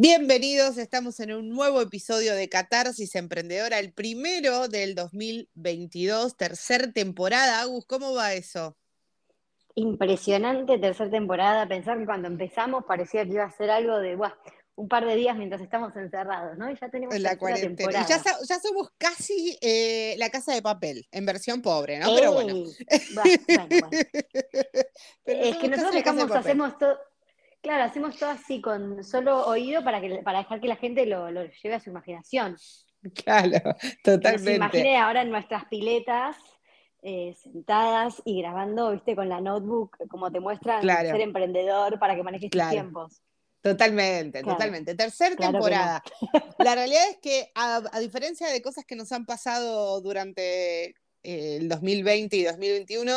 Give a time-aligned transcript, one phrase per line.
[0.00, 7.62] Bienvenidos, estamos en un nuevo episodio de Catarsis Emprendedora, el primero del 2022, tercera temporada.
[7.62, 8.76] Agus, ¿cómo va eso?
[9.74, 11.66] Impresionante tercera temporada.
[11.66, 14.16] Pensar que cuando empezamos parecía que iba a ser algo de
[14.76, 16.70] un par de días mientras estamos encerrados, ¿no?
[16.70, 18.06] Y ya tenemos la cuarentena.
[18.06, 22.14] Ya, ya, somos casi eh, la casa de papel, en versión pobre, ¿no?
[22.14, 22.54] Pero bueno.
[25.24, 26.96] es que nosotros dejamos, hacemos todo
[27.60, 31.28] Claro, hacemos todo así, con solo oído para, que, para dejar que la gente lo,
[31.30, 32.56] lleve a su imaginación.
[33.24, 33.58] Claro,
[34.02, 34.56] totalmente.
[34.56, 36.36] imagine ahora en nuestras piletas,
[37.02, 42.22] eh, sentadas y grabando, viste, con la notebook, como te muestran ser emprendedor para que
[42.22, 43.22] manejes tus tiempos.
[43.60, 44.94] Totalmente, totalmente.
[44.94, 46.02] Tercer temporada.
[46.58, 50.86] La realidad es que, a, diferencia de cosas que nos han pasado durante
[51.22, 53.12] eh, el 2020 y 2021,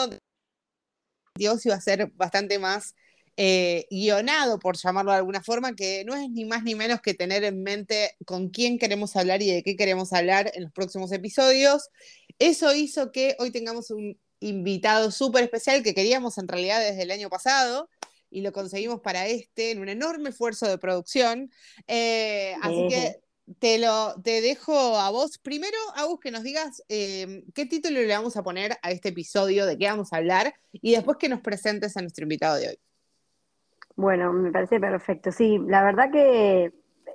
[1.36, 2.96] Dios iba a ser bastante más
[3.38, 7.14] eh, guionado, por llamarlo de alguna forma, que no es ni más ni menos que
[7.14, 11.12] tener en mente con quién queremos hablar y de qué queremos hablar en los próximos
[11.12, 11.90] episodios.
[12.40, 17.12] Eso hizo que hoy tengamos un invitado súper especial que queríamos en realidad desde el
[17.12, 17.90] año pasado
[18.30, 21.52] y lo conseguimos para este en un enorme esfuerzo de producción.
[21.88, 23.22] Eh, así que
[23.60, 25.38] te lo te dejo a vos.
[25.38, 29.10] Primero, a vos que nos digas eh, qué título le vamos a poner a este
[29.10, 32.70] episodio, de qué vamos a hablar, y después que nos presentes a nuestro invitado de
[32.70, 32.80] hoy.
[34.02, 35.32] Bueno, me parece perfecto.
[35.32, 36.74] Sí, la verdad que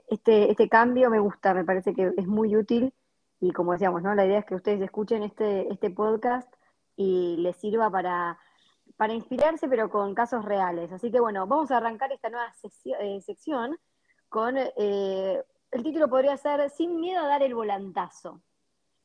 [0.09, 2.95] este, este cambio me gusta, me parece que es muy útil
[3.41, 4.15] y como decíamos, ¿no?
[4.15, 6.48] La idea es que ustedes escuchen este, este podcast
[6.95, 8.39] y les sirva para,
[8.97, 10.93] para inspirarse, pero con casos reales.
[10.93, 12.55] Así que bueno, vamos a arrancar esta nueva
[13.00, 13.77] eh, sección
[14.28, 18.43] con, eh, el título podría ser Sin miedo a dar el volantazo.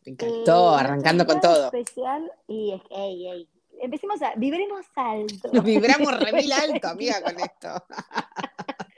[0.06, 1.66] Me encantó, eh, arrancando con todo.
[1.66, 3.50] Especial y es, ey, ey,
[3.82, 5.50] empecemos a, vibremos alto.
[5.52, 7.70] Nos vibramos re mil alto, amiga, con esto.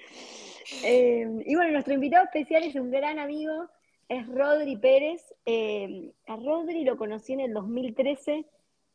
[0.86, 3.70] Eh, y bueno, nuestro invitado especial es un gran amigo,
[4.10, 5.34] es Rodri Pérez.
[5.46, 8.46] Eh, a Rodri lo conocí en el 2013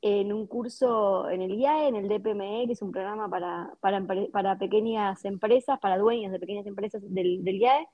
[0.02, 4.58] en un curso en el IAE, en el DPME, que es un programa para, para,
[4.58, 7.88] pequeñas empresas, para dueños de pequeñas empresas del, del IAE.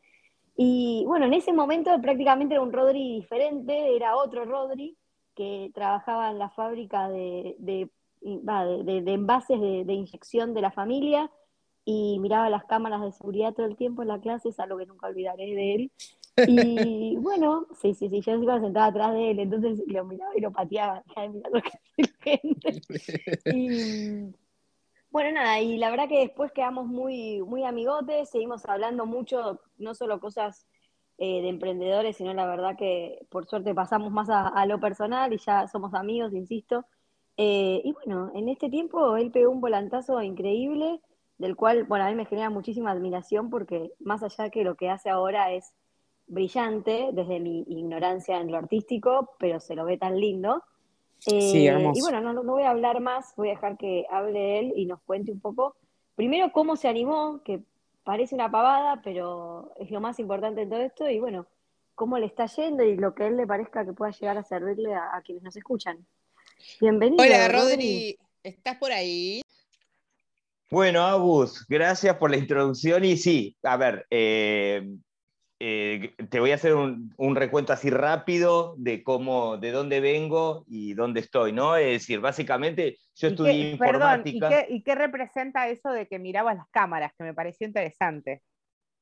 [0.57, 4.97] Y bueno, en ese momento prácticamente era un Rodri diferente, era otro Rodri,
[5.35, 7.91] que trabajaba en la fábrica de, de,
[8.23, 11.31] envases de, inyección de la familia
[11.85, 14.87] y miraba las cámaras de seguridad todo el tiempo en la clase, es algo que
[14.87, 15.93] nunca olvidaré de él.
[16.49, 20.41] Y bueno, sí, sí, sí, yo iba sentada atrás de él, entonces lo miraba y
[20.41, 21.03] lo pateaba,
[23.55, 24.33] Y,
[25.11, 29.95] bueno, nada, y la verdad que después quedamos muy, muy amigotes, seguimos hablando mucho, no
[29.95, 30.67] solo cosas
[31.17, 35.39] eh, de emprendedores, sino la verdad que por suerte pasamos más a, lo personal y
[35.39, 36.87] ya somos amigos, insisto.
[37.37, 41.01] Eh, y bueno, en este tiempo él pegó un volantazo increíble,
[41.39, 44.91] del cual, bueno, a mí me genera muchísima admiración porque más allá que lo que
[44.91, 45.73] hace ahora es
[46.27, 50.65] brillante desde mi ignorancia en lo artístico, pero se lo ve tan lindo.
[51.19, 54.59] sí, eh, y bueno, no, no, voy a hablar más, voy a dejar que hable
[54.59, 55.77] él y nos cuente un poco,
[56.17, 57.63] primero cómo se animó, que
[58.05, 61.47] parece una pavada, pero es lo más importante en todo esto y bueno,
[61.95, 64.45] cómo le está yendo y lo que a él le parezca que pueda llegar a
[64.45, 66.07] servirle a, quienes nos escuchan.
[66.81, 67.23] Bienvenido.
[67.23, 68.17] Hola, Rodri.
[68.43, 69.41] ¿Estás por ahí?
[70.71, 74.83] Bueno, Agus, gracias por la introducción y sí, a ver, eh,
[75.61, 80.95] eh, te voy a hacer un, recuento así rápido de cómo, de dónde vengo y
[80.95, 81.77] dónde estoy, ¿no?
[81.77, 84.67] Es decir, básicamente yo estudié informática.
[84.69, 87.13] ¿y qué, representa eso de que mirabas las cámaras?
[87.17, 88.43] Que me pareció interesante.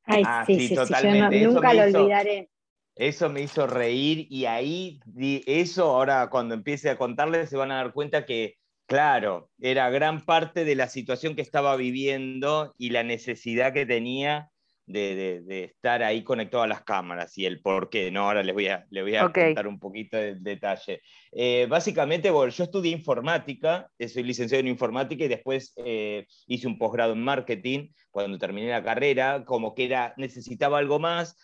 [0.04, 1.40] Ay, ah, sí, sí, totalmente.
[1.40, 2.50] nunca lo olvidaré.
[2.94, 5.00] Eso me hizo reír y ahí,
[5.46, 10.26] eso ahora cuando empiece a contarles se van a dar cuenta que, claro, era gran
[10.26, 14.51] parte de la situación que estaba viviendo y la necesidad que tenía
[14.92, 18.22] de, estar ahí conectado a las cámaras y el por qué, ¿no?
[18.22, 21.02] Ahora les voy a, les voy a contar un poquito de detalle.
[21.32, 26.66] Eh, básicamente, bueno, yo estudié informática, eh, soy licenciado en informática y después eh, hice
[26.66, 31.36] un posgrado en marketing cuando terminé la carrera, como que era, necesitaba algo más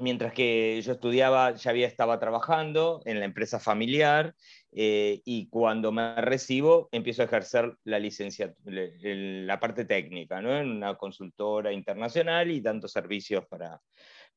[0.00, 4.34] mientras que yo estudiaba, ya había estaba trabajando en la empresa familiar
[4.72, 10.56] eh, y cuando me recibo empiezo a ejercer la licencia, la parte técnica, ¿no?
[10.56, 13.80] en una consultora internacional y dando servicios para,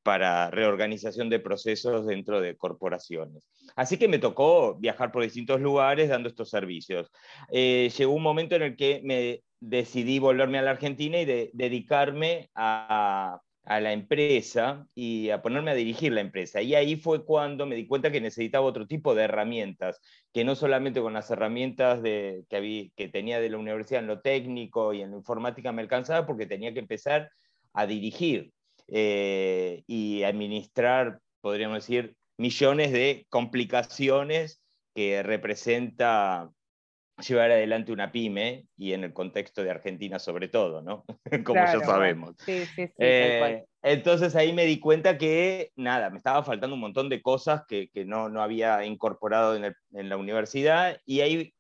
[0.04, 3.48] para reorganización de procesos dentro de corporaciones.
[3.76, 7.12] Así que me tocó viajar por distintos lugares dando estos servicios.
[7.52, 11.52] Eh, llegó un momento en el que me decidí volverme a la Argentina y de,
[11.54, 16.62] dedicarme a, a la empresa y a ponerme a dirigir la empresa.
[16.62, 20.02] Y ahí fue cuando me di cuenta que necesitaba otro tipo de herramientas,
[20.34, 24.94] que no solamente con las herramientas de, que, tenía de la universidad en lo técnico
[24.94, 27.30] y en la informática me alcanzaba, porque tenía que empezar
[27.74, 28.52] a dirigir
[28.88, 34.64] eh, y administrar, podríamos decir, millones de complicaciones
[34.96, 36.50] que representa
[37.22, 41.06] llevar adelante una pyme y en el contexto de Argentina sobre todo, ¿no?
[41.46, 42.36] Como ya sabemos.
[42.46, 46.82] Sí, sí, sí, eh, entonces ahí me di cuenta que, nada, me estaba faltando un
[46.82, 51.54] montón de cosas que, que no, no, había incorporado en, en, la universidad y ahí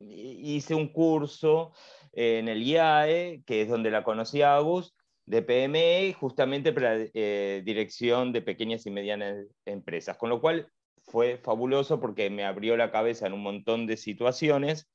[0.00, 1.72] hice un curso
[2.12, 4.94] en el IAE, que es donde la conocí a Agus,
[5.26, 10.72] de PME, justamente para eh, dirección de pequeñas y medianas empresas, con lo cual
[11.02, 14.88] fue fabuloso porque me abrió la cabeza en un montón de situaciones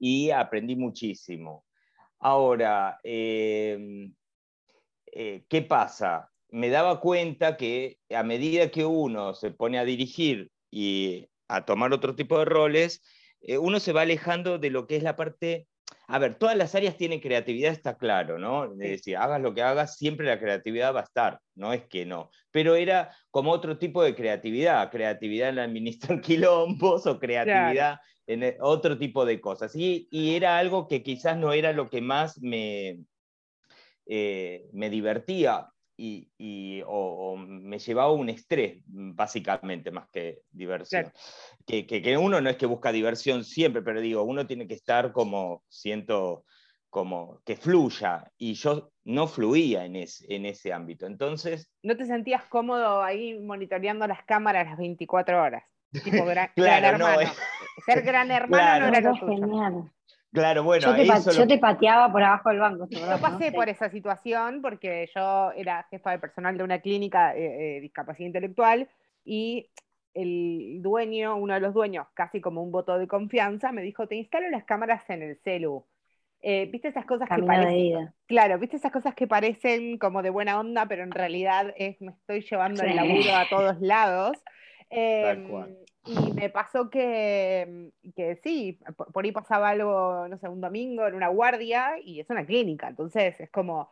[0.00, 1.64] y aprendí muchísimo.
[2.18, 4.12] Ahora, em,
[5.06, 6.30] eh, ¿qué pasa?
[6.48, 11.92] Me daba cuenta que a medida que uno se pone a dirigir y a tomar
[11.92, 13.02] otro tipo de roles,
[13.42, 15.68] eh, uno se va alejando de lo que es la parte
[16.08, 18.64] a ver, todas las áreas tienen creatividad, está claro, ¿no?
[18.64, 22.04] Es decir, hagas lo que hagas, siempre la creatividad va a estar, no es que
[22.04, 22.30] no.
[22.50, 27.98] Pero era como otro tipo de creatividad, creatividad en administrar quilombos o creatividad
[28.32, 29.74] en e, otro tipo de cosas.
[29.74, 33.00] Y, era algo que quizás no era lo que más me,
[34.06, 41.12] eh, me divertía y, o, me llevaba un estrés, básicamente, más que diversión.
[41.66, 45.12] Que, que, uno no es que busca diversión siempre, pero digo, uno tiene que estar
[45.12, 46.44] como, siento,
[46.88, 51.04] como que fluya, y yo no fluía en, en ese ámbito.
[51.06, 51.70] Entonces...
[51.82, 55.64] ¿No te sentías cómodo ahí monitoreando las cámaras las 24 horas?
[55.92, 56.24] Tipo
[56.56, 57.20] gran, hermano.
[57.20, 57.28] Eh.
[57.84, 59.90] Ser gran hermano no era lo Genial.
[60.32, 60.96] Claro, bueno.
[60.96, 62.86] Yo te, pateaba por abajo del banco.
[62.88, 67.46] Yo pasé por esa situación porque yo era jefa de personal de una clínica de
[67.46, 68.88] eh, eh, discapacidad intelectual
[69.24, 69.68] y
[70.14, 74.16] el dueño, uno de los dueños, casi como un voto de confianza, me dijo, te
[74.16, 75.84] instalo las cámaras en el celu.
[76.42, 78.12] Eh, ¿Viste esas cosas que parecen?
[78.26, 82.12] Claro, ¿viste esas cosas que parecen como de buena onda, pero en realidad es me
[82.12, 84.38] estoy llevando el laburo a todos lados?
[84.90, 85.68] Tal cual.
[85.70, 88.78] Em, y me pasó que, mm, que sí,
[89.12, 92.88] por, ahí pasaba algo, no sé, un domingo en una guardia y es una clínica,
[92.88, 93.90] entonces es como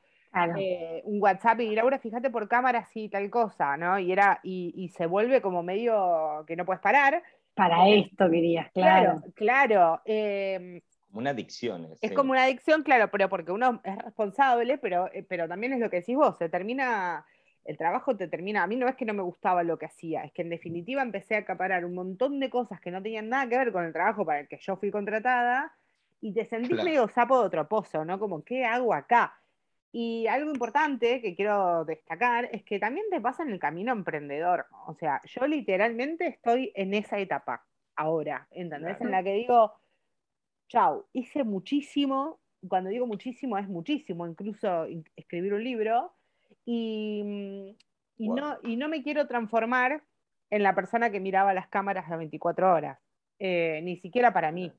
[0.59, 3.99] eh, un WhatsApp y Laura, fíjate por cámara así tal cosa, ¿no?
[3.99, 7.23] Y era, y, y se vuelve como medio que no puedes parar.
[7.55, 9.23] Para esto querías, claro.
[9.35, 10.03] Claro, claro.
[10.05, 11.89] Em, como una adicción.
[12.03, 15.81] Es como una adicción, claro, pero porque uno es responsable, pero, eh, pero también es
[15.81, 17.25] lo que decís vos, se termina
[17.69, 20.25] el trabajo te termina, a mí no es que no me gustaba lo que hacía,
[20.25, 23.47] es que en definitiva empecé a acaparar un montón de cosas que no tenían nada
[23.47, 25.71] que ver con el trabajo para el que yo fui contratada
[26.23, 28.19] y te sentís medio sapo de otro pozo, ¿no?
[28.19, 29.39] Como, ¿qué hago acá?
[29.93, 34.65] Y algo importante que quiero destacar es que también te pasa en el camino emprendedor.
[34.87, 37.67] O sea, yo literalmente estoy en esa etapa
[37.97, 38.99] ahora, ¿entendés?
[39.03, 39.75] En la que digo,
[40.69, 44.87] chau, hice muchísimo, cuando digo muchísimo es muchísimo, incluso
[45.17, 46.15] escribir un libro,
[46.71, 47.79] y,
[48.19, 50.03] y, no, y no me quiero transformar
[50.51, 52.99] en la persona que miraba las cámaras a 24 horas,
[53.39, 54.71] eh, ni siquiera para mí.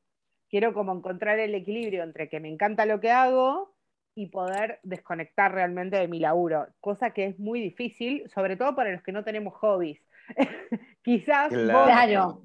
[0.52, 3.74] Quiero como encontrar el equilibrio entre que me encanta lo que hago
[4.14, 8.92] y poder desconectar realmente de mi laburo, cosa que es muy difícil, sobre todo para
[8.92, 10.00] los que no tenemos hobbies.
[11.02, 11.52] Quizás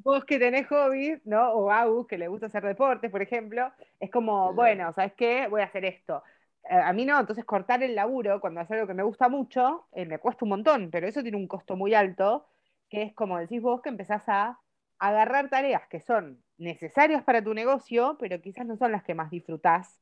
[0.03, 1.53] vos, que tenés hobbies, ¿no?
[1.53, 3.71] O Agus, que le gusta hacer deportes, por ejemplo,
[4.01, 5.49] es como, bueno, ¿sabes qué?
[5.49, 6.23] Voy a hacer esto.
[6.71, 9.87] Eh, a mí no, entonces cortar el laburo cuando hace algo que me gusta mucho,
[9.93, 12.47] eh, me cuesta un montón, pero eso tiene un costo muy alto,
[12.89, 14.59] que es como decís vos, que empezás a
[14.99, 19.31] agarrar tareas que son necesarias para tu negocio, pero quizás no son las que más
[19.31, 20.01] disfrutás,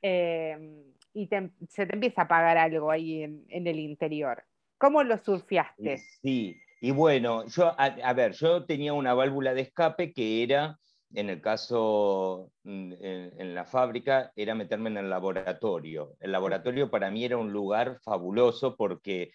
[0.00, 1.28] em, y
[1.68, 4.44] se te empieza a pagar algo ahí en, el interior.
[4.78, 5.98] ¿Cómo lo surfeaste?
[6.22, 10.78] Sí, y bueno, yo, a ver, yo tenía una válvula de escape que era
[11.14, 16.14] en el caso mm, en, la fábrica era meterme en el laboratorio.
[16.20, 19.32] El laboratorio para mí era un lugar fabuloso porque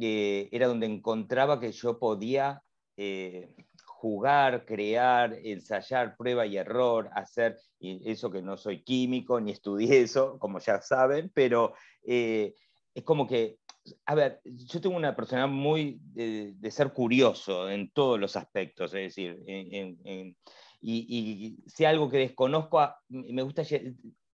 [0.00, 2.62] eh, era donde encontraba que yo podía
[2.96, 3.54] eh,
[3.84, 10.38] jugar, crear, ensayar, prueba y error, hacer, eso que no soy químico ni estudié eso,
[10.38, 12.54] como ya saben, pero eh,
[12.94, 13.58] es como que
[14.06, 19.14] a ver, yo tengo una personalidad muy de, ser curioso en todos los aspectos, es
[19.14, 20.36] decir, en,
[20.82, 23.62] y, si algo que desconozco, ah, me gusta,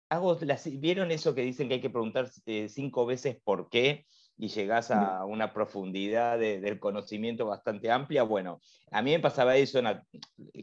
[0.10, 0.38] hago
[0.74, 4.06] ¿vieron eso que dicen que hay que preguntar eh, cinco veces por qué?
[4.38, 8.24] y llegás a una profundidad del conocimiento bastante amplia.
[8.24, 8.60] Bueno,
[8.92, 9.82] a mí me pasaba eso,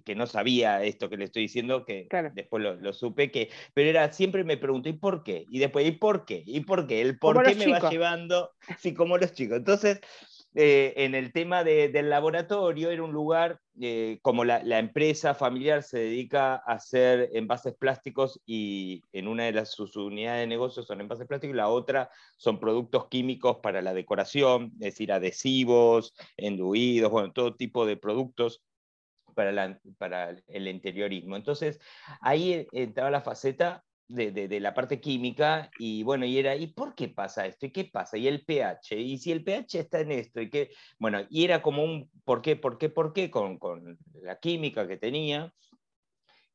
[0.05, 4.13] que no sabía esto que le estoy diciendo, que después lo, supe, que, pero era
[4.13, 5.47] siempre me pregunté, ¿y por qué?
[5.49, 6.43] Y después, ¿y por qué?
[6.47, 7.01] ¿Y por qué?
[7.01, 9.59] El por qué me va llevando, sí, como los chicos.
[9.59, 10.01] Entonces,
[10.55, 15.99] eh, en el tema del laboratorio era un lugar, eh, como la, empresa familiar se
[15.99, 21.01] dedica a hacer envases plásticos y en una de las, sus unidades de negocio son
[21.01, 27.11] envases plásticos y la otra son productos químicos para la decoración, es decir, adhesivos, enduidos,
[27.11, 28.63] bueno, todo tipo de productos
[29.35, 31.37] para, para el interiorismo.
[31.37, 31.81] Entonces,
[32.21, 37.09] ahí entraba la faceta de, la parte química y bueno, y era, ¿y por qué
[37.09, 37.67] pasa esto?
[37.67, 38.19] ¿Y qué pasa?
[38.19, 38.97] ¿Y el pH?
[38.97, 40.41] ¿Y si el pH está en esto?
[40.41, 40.71] ¿Y qué?
[40.99, 42.57] Bueno, y era como un ¿por qué?
[42.57, 42.89] ¿Por qué?
[42.89, 43.31] ¿Por qué?
[43.31, 45.53] Con, con la química que tenía.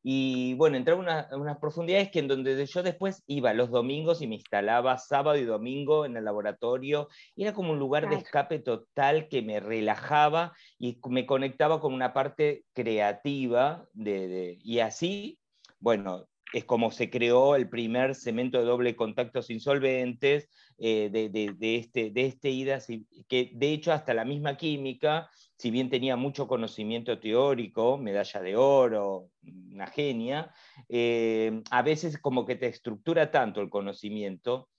[0.04, 4.28] Y bueno, entraba una, unas profundidades que en donde yo después iba los domingos y
[4.28, 7.10] me instalaba sábado y domingo en el laboratorio.
[7.36, 12.14] Era como un lugar de escape total que me relajaba y me conectaba con una
[12.14, 13.86] parte creativa.
[13.92, 15.40] De, de, y así,
[15.80, 21.78] bueno, es como se creó el primer cemento de doble contacto sin solventes, eh, de,
[21.78, 22.80] este, de este IDA,
[23.28, 28.56] que de hecho hasta la misma química, si bien tenía mucho conocimiento teórico, medalla de
[28.56, 29.30] oro,
[29.72, 30.54] una genia,
[30.88, 34.70] eh, a veces como que te estructura tanto el conocimiento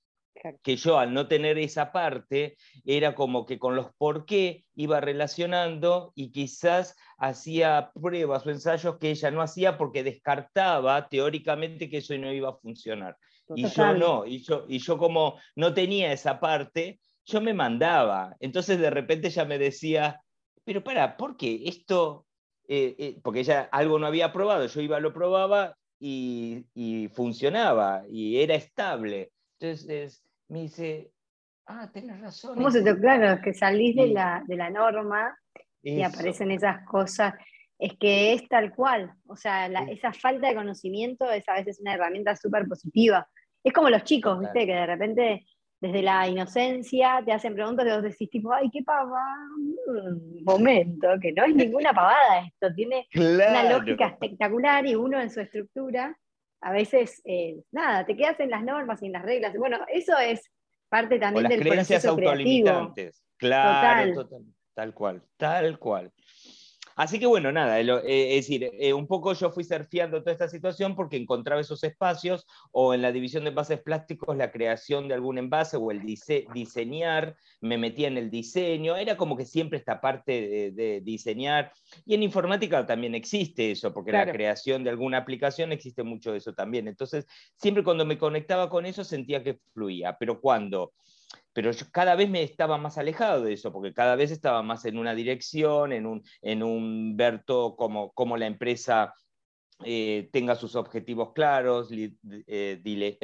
[0.62, 5.00] que yo al no tener esa parte, era como que con los por qué iba
[5.00, 11.98] relacionando y quizás hacía pruebas o ensayos que ella no hacía porque descartaba teóricamente que
[11.98, 13.16] eso no iba a funcionar.
[13.54, 18.36] Y yo no, y yo, y yo como no tenía esa parte, yo me mandaba.
[18.40, 20.20] Entonces de repente ella me decía,
[20.64, 22.26] pero para, ¿por qué esto?
[22.68, 28.02] Eh, eh", porque ella algo no había probado, yo iba, lo probaba y, y funcionaba
[28.08, 29.32] y era estable.
[29.58, 31.12] Entonces, me dice,
[31.66, 32.54] ah, tenés razón.
[32.56, 35.36] ¿Cómo se te claro, que salís de, la, de la norma
[35.82, 37.34] y aparecen esas cosas?
[37.78, 41.94] Es que es tal cual, o sea, esa falta de conocimiento es a veces una
[41.94, 43.28] herramienta súper positiva.
[43.62, 44.66] Es como los chicos, ¿viste?
[44.66, 45.46] Que de repente
[45.80, 49.36] desde la inocencia te hacen preguntas y vos decís tipo, ay, qué pavada,
[50.44, 55.40] momento, que no es ninguna pavada esto, tiene una lógica espectacular y uno en su
[55.40, 56.16] estructura
[56.60, 59.56] a veces, eh, nada, te quedas en las normas y en las reglas.
[59.56, 60.50] Bueno, eso es
[60.88, 63.24] parte también o las del creencias autolimitantes.
[63.36, 64.28] Claro,
[64.74, 66.12] tal cual, tal cual.
[66.98, 70.48] Así que bueno, nada, eh, es decir, eh, un poco yo fui surfeando toda esta
[70.48, 75.14] situación porque encontraba esos espacios o en la división de envases plásticos la creación de
[75.14, 80.00] algún envase o el diseñar, me metía en el diseño, era como que siempre esta
[80.00, 81.70] parte de, diseñar.
[82.04, 86.52] Y en informática también existe eso, porque la creación de alguna aplicación existe mucho eso
[86.52, 86.88] también.
[86.88, 90.94] Entonces, siempre cuando me conectaba con eso sentía que fluía, pero cuando
[91.52, 94.84] pero yo cada vez me estaba más alejado de eso, porque cada vez estaba más
[94.84, 99.14] en una dirección, en un, en un ver todo como, como la empresa
[99.84, 103.18] eh, tenga sus objetivos claros, eh, dile,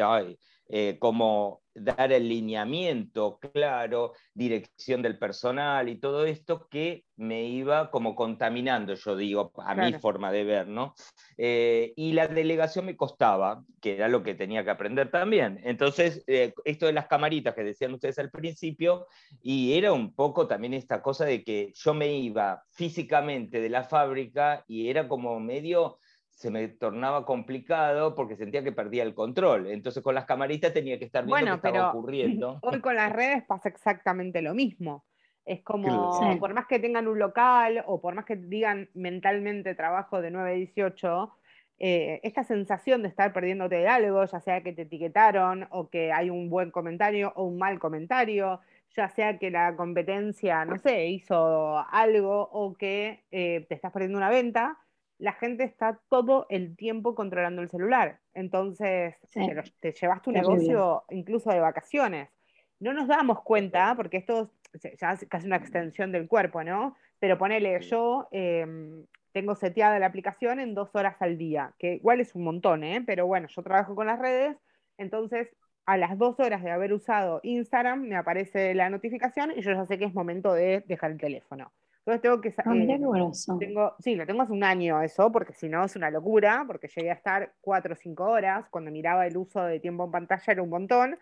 [0.69, 7.91] eh, como dar el lineamiento claro, dirección del personal y todo esto que me iba
[7.91, 10.95] como contaminando, yo digo, a mi forma de ver, ¿no?
[11.37, 15.61] Eh, y la delegación me costaba, que era lo que tenía que aprender también.
[15.63, 19.07] Entonces, eh, esto de las camaritas que decían ustedes al principio,
[19.43, 23.85] y era un poco también esta cosa de que yo me iba físicamente de la
[23.85, 25.99] fábrica y era como medio
[26.35, 29.69] se me tornaba complicado porque sentía que perdía el control.
[29.69, 32.59] Entonces con las camaritas tenía que estar viendo qué estaba ocurriendo.
[32.63, 35.05] Hoy con las redes pasa exactamente lo mismo.
[35.45, 40.23] Es como, por más que tengan un local o por más que digan mentalmente trabajo
[40.23, 41.37] de 9 a 18,
[41.79, 46.13] eh, esta sensación de estar perdiéndote de algo, ya sea que te etiquetaron o que
[46.13, 48.61] hay un buen comentario o un mal comentario,
[48.97, 54.17] ya sea que la competencia, no sé, hizo algo o que eh, te estás perdiendo
[54.17, 54.79] una venta,
[55.19, 58.21] la gente está todo el tiempo controlando el celular.
[58.33, 59.17] Entonces,
[59.81, 62.29] te, llevas tu negocio incluso de vacaciones.
[62.81, 64.51] No nos damos cuenta, porque esto
[65.01, 66.97] ya es casi una extensión del cuerpo, ¿no?
[67.19, 72.21] Pero ponele, yo em, tengo seteada la aplicación en dos horas al día, que igual
[72.21, 73.03] es un montón, ¿eh?
[73.07, 74.57] Pero bueno, yo trabajo con las redes,
[74.99, 75.49] entonces
[75.87, 79.85] a las dos horas de haber usado Instagram me aparece la notificación y yo ya
[79.87, 81.73] sé que es momento de dejar el teléfono.
[82.07, 82.55] Entonces tengo que...
[82.59, 83.01] Ah, eh,
[83.59, 86.87] tengo, sí, lo tengo hace un año eso, porque si no es una locura, porque
[86.89, 90.53] llegué a estar cuatro o cinco horas, cuando miraba el uso de tiempo en pantalla
[90.53, 91.19] era un montón,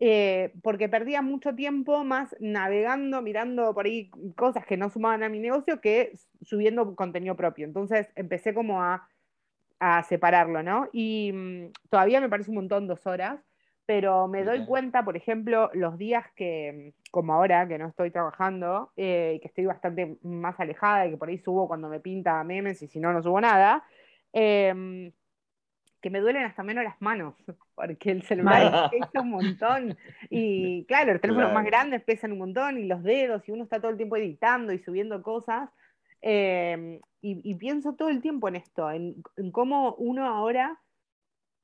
[0.00, 5.28] eh, porque perdía mucho tiempo más navegando, mirando por ahí cosas que no sumaban a
[5.28, 7.66] mi negocio que subiendo contenido propio.
[7.66, 9.08] Entonces empecé como a,
[9.80, 10.88] a separarlo, ¿no?
[10.92, 13.40] Y mm, todavía me parece un montón dos horas,
[13.86, 18.90] pero me doy cuenta, por ejemplo, los días que, como ahora, que no estoy trabajando,
[18.96, 22.82] eh, que estoy bastante más alejada y que por ahí subo cuando me pinta memes
[22.82, 23.84] y si no, no subo nada,
[24.32, 25.12] em,
[26.02, 27.34] que me duelen hasta menos las manos,
[27.74, 29.96] porque el celular pesa un montón.
[30.30, 33.80] Y claro, los teléfonos más grandes pesan un montón, y los dedos, y uno está
[33.80, 35.70] todo el tiempo editando y subiendo cosas.
[36.20, 40.78] Em, y, pienso todo el tiempo en esto, en, cómo uno ahora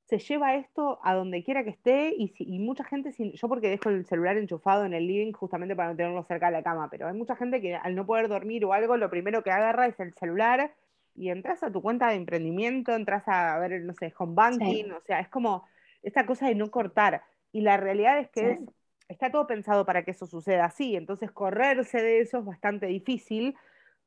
[0.05, 3.69] se lleva esto a donde quiera que esté y, y mucha gente, sin, yo porque
[3.69, 6.89] dejo el celular enchufado en el living justamente para no tenerlo cerca de la cama,
[6.91, 9.87] pero hay mucha gente que al no poder dormir o algo, lo primero que agarra
[9.87, 10.75] es el celular
[11.15, 15.01] y entras a tu cuenta de emprendimiento, entras a ver, no sé, home banking, o
[15.03, 15.65] sea, es como
[16.03, 17.23] esta cosa de no cortar.
[17.53, 18.61] Y la realidad es que
[19.09, 23.55] está todo pensado para que eso suceda así, entonces correrse de eso es bastante difícil,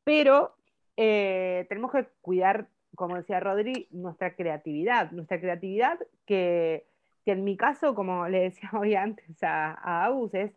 [0.04, 0.56] pero
[0.98, 6.86] eh, tenemos que cuidar, como decía Rodri, nuestra creatividad, nuestra creatividad que,
[7.26, 10.52] en mi caso, como le decía hoy antes a, a Agus, es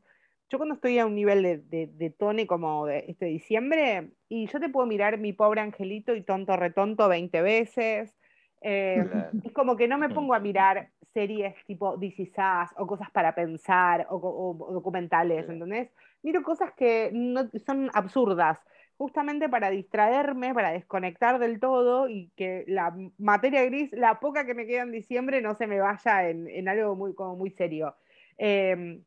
[0.51, 4.59] yo cuando estoy a un nivel de, de, tone como de este diciembre, y yo
[4.59, 8.15] te puedo mirar mi pobre angelito y tonto retonto 20 veces.
[8.63, 9.05] Eh,
[9.45, 12.33] es como que no me pongo a mirar series tipo This
[12.77, 15.91] o cosas para pensar o, documentales, ¿entendés?
[16.23, 18.59] Miro cosas que no, son absurdas,
[18.99, 24.55] justamente para distraerme, para desconectar del todo y que la materia gris, la poca que
[24.55, 27.95] me queda en diciembre, no se me vaya en, en algo muy, como muy serio.
[28.37, 29.01] Eh,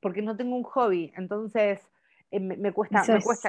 [0.00, 1.80] porque no tengo un hobby, entonces
[2.30, 3.02] eh, me, cuesta...
[3.08, 3.48] me cuesta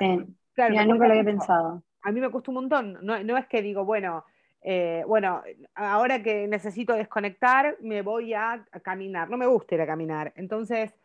[0.53, 1.83] claro, nunca lo había pensado.
[2.01, 4.25] A mí me cuesta un montón, no, no es que digo, bueno,
[4.61, 5.43] eh, bueno,
[5.75, 10.95] ahora que necesito desconectar, me voy a, caminar, no me gusta ir a caminar, entonces...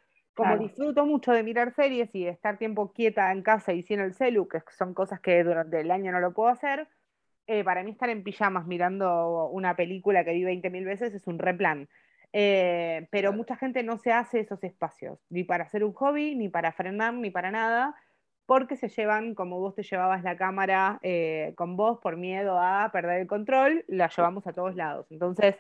[0.42, 4.00] Como disfruto mucho de mirar series y de estar tiempo quieta en casa y sin
[4.00, 6.88] el celu, que son cosas que durante el año no lo puedo hacer,
[7.46, 11.38] eh, para mí estar en pijamas mirando una película que vi 20.000 veces es un
[11.38, 11.88] replan.
[12.32, 16.48] Eh, pero mucha gente no se hace esos espacios, ni para hacer un hobby, ni
[16.48, 17.96] para frenar, ni para nada,
[18.46, 22.90] porque se llevan, como vos te llevabas la cámara eh, con vos por miedo a
[22.92, 25.06] perder el control, la llevamos a todos lados.
[25.10, 25.56] Entonces,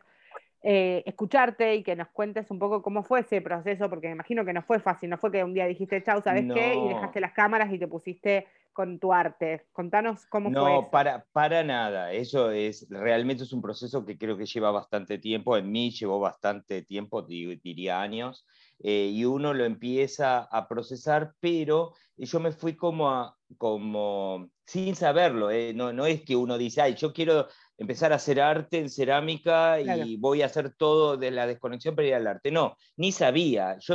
[0.62, 4.44] eh, escucharte y que nos cuentes un poco cómo fue ese proceso, porque me imagino
[4.44, 6.74] que no fue fácil, no fue que un día dijiste, chau, ¿sabes qué?
[6.74, 9.66] Y dejaste las cámaras y te pusiste con tu arte.
[9.72, 10.72] Contanos cómo no, fue.
[10.72, 12.12] No, para, para nada.
[12.12, 15.56] Eso es, realmente es un proceso que creo que lleva bastante tiempo.
[15.56, 18.46] En mí llevó bastante tiempo, diría años.
[18.82, 25.50] Eh, y uno lo empieza a procesar, pero yo me fui como, como sin saberlo.
[25.50, 25.72] Eh.
[25.74, 27.48] No, no es que uno dice, ay, yo quiero
[27.80, 32.08] empezar a hacer arte en cerámica y voy a hacer todo de la desconexión para
[32.08, 32.52] ir al arte.
[32.52, 33.78] No, ni sabía.
[33.80, 33.94] Yo,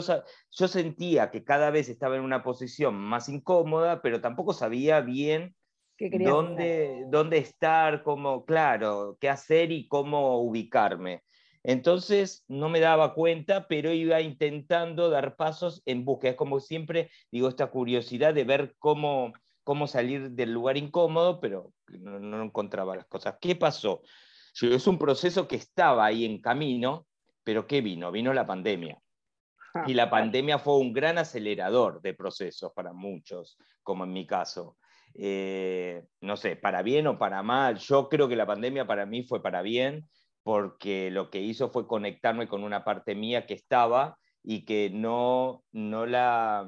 [0.52, 5.56] yo sentía que cada vez estaba en una posición más incómoda, pero tampoco sabía bien
[6.00, 11.22] dónde, dónde estar, cómo, claro, qué hacer y cómo ubicarme.
[11.62, 16.32] Entonces no me daba cuenta, pero iba intentando dar pasos en búsqueda.
[16.32, 19.32] Es como siempre digo, esta curiosidad de ver cómo,
[19.66, 23.36] cómo salir del lugar incómodo, pero no, encontraba las cosas.
[23.42, 24.04] ¿Qué pasó?
[24.62, 27.08] Es un proceso que estaba ahí en camino,
[27.44, 28.12] pero ¿qué vino?
[28.12, 28.98] Vino la pandemia.
[29.88, 34.78] Y la pandemia fue un gran acelerador de procesos para muchos, como en mi caso.
[35.16, 37.78] Eh, no sé, para bien o para mal.
[37.80, 40.08] Yo creo que la pandemia para mí fue para bien,
[40.44, 45.64] porque lo que hizo fue conectarme con una parte mía que estaba y que no,
[45.72, 46.66] no, la,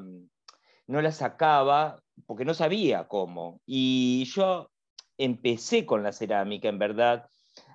[0.87, 3.61] no la sacaba porque no sabía cómo.
[3.65, 4.69] Y yo
[5.17, 7.27] empecé con la cerámica, en verdad,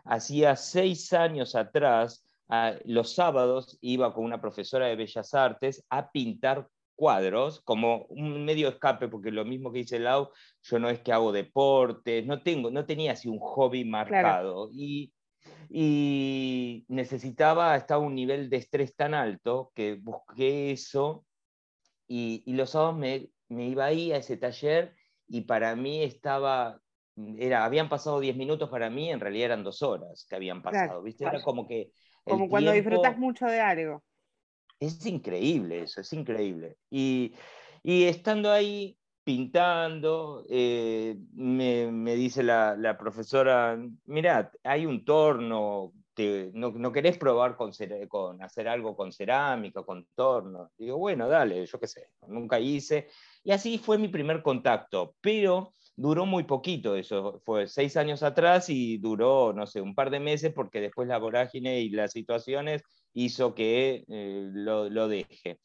[0.05, 2.25] hacía seis años atrás,
[2.85, 8.69] los sábados iba con una profesora de Bellas Artes a pintar cuadros como un medio
[8.69, 10.31] escape, porque lo mismo que dice Lau,
[10.63, 14.69] yo no es que hago deportes, no, tengo, no tenía así un hobby marcado.
[14.73, 15.13] Y,
[15.71, 21.25] y necesitaba, estaba un nivel de estrés tan alto que busqué eso
[22.15, 24.95] y, y los sábados me, me iba ahí a ese taller
[25.27, 26.79] y para mí estaba,
[27.39, 31.03] era, habían pasado 10 minutos para mí, en realidad eran dos horas que habían pasado,
[31.03, 31.25] ¿viste?
[31.25, 31.91] Era como que...
[32.23, 34.05] Como cuando disfrutas mucho de algo.
[34.79, 36.77] Es increíble eso, es increíble.
[36.91, 37.33] Y,
[37.83, 45.95] y estando ahí pintando, eh, me, me, dice la, la profesora, mirad, hay un torno
[46.17, 47.73] no, querés probar con,
[48.43, 50.71] hacer algo con cerámica, con torno.
[50.77, 53.09] Digo, bueno, dale, yo qué sé, nunca hice.
[53.45, 58.69] Y así fue mi primer contacto, pero duró muy poquito eso, fue seis años atrás
[58.69, 62.83] y duró, no sé, un par de meses porque después la vorágine y las situaciones
[63.15, 65.59] hizo que eh, lo, deje.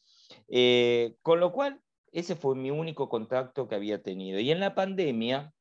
[0.48, 1.82] Eh, con lo cual,
[2.12, 4.40] ese fue mi único contacto que había tenido.
[4.40, 5.54] Y en la pandemia,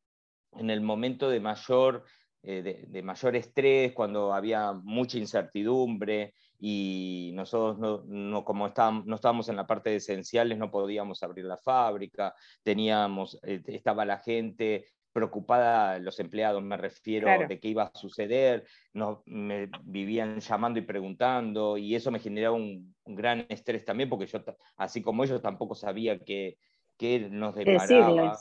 [0.52, 2.04] en el momento de mayor
[2.42, 9.48] eh, de, mayor estrés, cuando había mucha incertidumbre y nosotros no, como estábamos, no estábamos
[9.48, 14.86] en la parte de esenciales, no podíamos abrir la fábrica, teníamos, eh, estaba la gente
[15.16, 20.82] preocupada los empleados, me refiero de qué iba a suceder, no, me vivían llamando y
[20.82, 24.40] preguntando, y eso me generaba un, gran estrés también, porque yo,
[24.76, 26.58] así como ellos, tampoco sabía qué,
[26.96, 28.38] qué nos deparaba,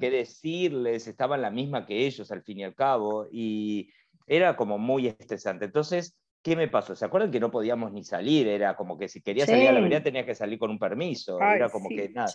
[0.00, 3.90] qué decirles, estaba en la misma que ellos al fin y al cabo, y
[4.26, 5.64] era como muy estresante.
[5.64, 6.94] Entonces, ¿qué me pasó?
[6.94, 8.46] ¿Se acuerdan que no podíamos ni salir?
[8.46, 11.40] Era como que si quería salir a la vereda tenía que salir con un permiso.
[11.40, 12.32] era como que nada.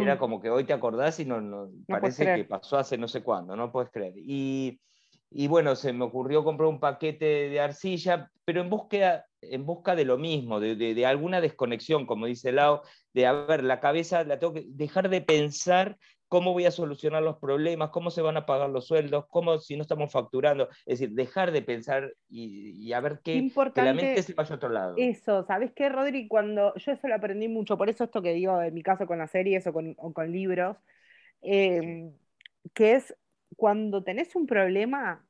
[0.00, 3.56] era como que hoy te acordás y no, parece que pasó hace no sé cuándo,
[3.56, 4.14] no puedes creer.
[4.16, 4.80] Y,
[5.34, 9.94] y, bueno, se me ocurrió comprar un paquete de arcilla, pero en búsqueda, en busca
[9.94, 14.24] de lo mismo, de, de, alguna desconexión, como dice Lau, de, a ver, la cabeza
[14.24, 15.98] la tengo que dejar de pensar
[16.32, 19.76] cómo voy a solucionar los problemas, cómo se van a pagar los sueldos, cómo si
[19.76, 20.70] no estamos facturando.
[20.86, 24.54] Es decir, dejar de pensar y, a ver qué, Importante que la mente se vaya
[24.54, 24.94] a otro lado.
[24.96, 26.28] Eso, ¿sabes qué, Rodri?
[26.28, 29.18] Cuando yo eso lo aprendí mucho, por eso esto que digo en mi caso con
[29.18, 30.78] las series o con, libros,
[31.42, 32.14] em,
[32.72, 33.14] que es
[33.56, 35.24] cuando tenés un problema,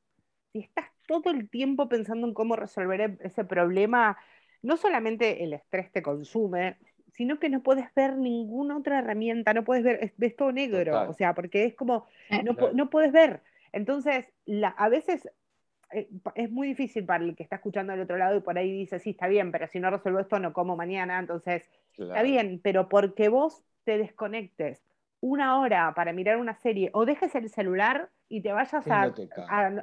[0.52, 4.16] si estás todo el tiempo pensando en cómo resolver e-, ese problema,
[4.62, 6.78] no solamente el estrés te consume,
[7.12, 11.12] sino que no puedes ver ninguna otra herramienta, no puedes ver, ves todo negro, o
[11.12, 12.06] sea, porque es como,
[12.44, 13.42] no, no puedes ver.
[13.72, 15.28] Entonces, la, a veces
[15.92, 18.72] eh, es muy difícil para el que está escuchando al otro lado y por ahí
[18.72, 22.61] dice, sí, está bien, pero si no resuelvo esto no como mañana, entonces, está bien,
[22.62, 24.82] pero porque vos te desconectes
[25.22, 29.12] una hora para mirar una serie o dejes el celular y te vayas a,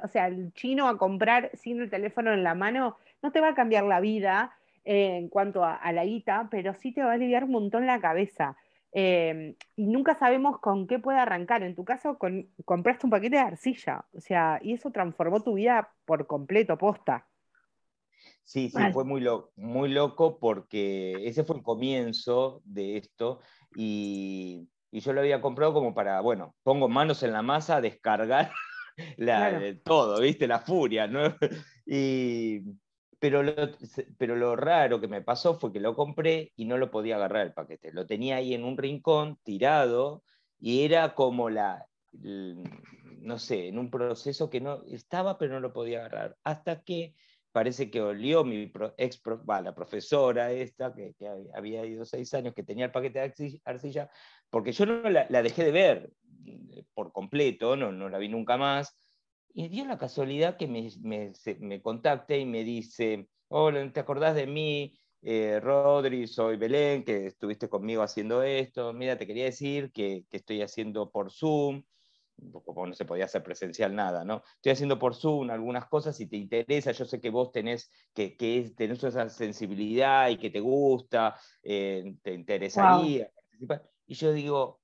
[0.04, 3.48] o sea, al chino a comprar sin el teléfono en la mano, no te va
[3.48, 4.52] a cambiar la vida,
[4.84, 8.56] en cuanto a, la guita, pero sí te va a aliviar un montón la cabeza.
[8.92, 11.62] Em, y nunca sabemos con qué puede arrancar.
[11.62, 15.54] En tu caso, con, compraste un paquete de arcilla, o sea, y eso transformó tu
[15.54, 17.26] vida por completo, posta.
[18.42, 19.24] Sí, sí, fue muy,
[19.56, 23.40] muy loco porque ese fue el comienzo de esto
[23.76, 28.50] y, yo lo había comprado como para, bueno, pongo manos en la masa descargar
[29.84, 30.48] todo, ¿viste?
[30.48, 31.22] La furia, ¿no?
[31.92, 32.60] Y,
[33.18, 33.52] pero lo,
[34.16, 37.46] pero lo raro que me pasó fue que lo compré y no lo podía agarrar
[37.46, 37.92] el paquete.
[37.92, 40.22] Lo tenía ahí en un rincón, tirado,
[40.60, 45.72] y era como la, no sé, en un proceso que no estaba, pero no lo
[45.72, 46.36] podía agarrar.
[46.44, 47.14] Hasta que
[47.52, 51.14] parece que olió mi ex, la profesora esta, que,
[51.54, 54.10] había ido seis años, que tenía el paquete de arcilla,
[54.50, 56.12] porque yo no la, dejé de ver
[56.46, 58.94] eh, por completo, no, no la vi nunca más,
[59.52, 64.34] y dio la casualidad que me, me, me contacte y me dice, hola, ¿te acordás
[64.34, 64.96] de mí?
[65.22, 68.92] Eh, Rodri, soy Belén, que estuviste conmigo haciendo esto.
[68.92, 71.82] Mira, te quería decir que, que estoy haciendo por Zoom,
[72.64, 74.42] como no se podía hacer presencial nada, ¿no?
[74.56, 78.36] Estoy haciendo por Zoom algunas cosas, si te interesa, yo sé que vos tenés, que,
[78.36, 83.90] que tenés esa sensibilidad y que te gusta, eh, te interesaría participar.
[84.06, 84.79] Y yo digo,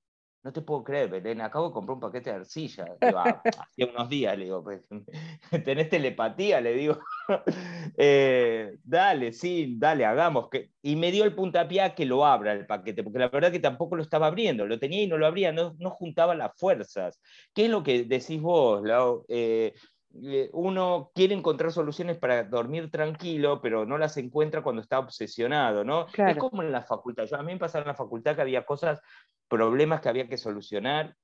[0.47, 2.85] no te puedo creer, Belén, acabo de comprar un paquete de arcilla.
[3.01, 4.87] Ah, hacía unos días, le digo, pues,
[5.65, 6.99] tenés telepatía, le digo.
[7.99, 10.49] Eh, dale, sí, dale, hagamos.
[10.49, 10.71] Que...
[10.83, 13.59] Y me dio el puntapié a que lo abra el paquete, porque la verdad que
[13.59, 17.21] tampoco lo estaba abriendo, lo tenía y no lo abría, no, no juntaba las fuerzas.
[17.53, 19.25] ¿Qué es lo que decís vos, Lau?
[19.29, 19.75] Eh,
[20.23, 25.85] eh, uno quiere encontrar soluciones para dormir tranquilo, pero no las encuentra cuando está obsesionado,
[25.85, 26.07] ¿no?
[26.17, 27.25] Es como en la facultad.
[27.25, 29.01] Yo, a mí me pasaba en la facultad que había cosas,
[29.49, 31.17] problemas que había que solucionar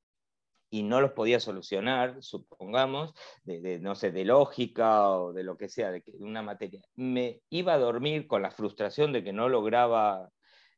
[0.70, 3.12] y no los podía solucionar, supongamos,
[3.44, 6.80] de, no sé, de lógica o de lo que sea, de, una materia.
[6.94, 10.30] Me iba a dormir con la frustración de que no lograba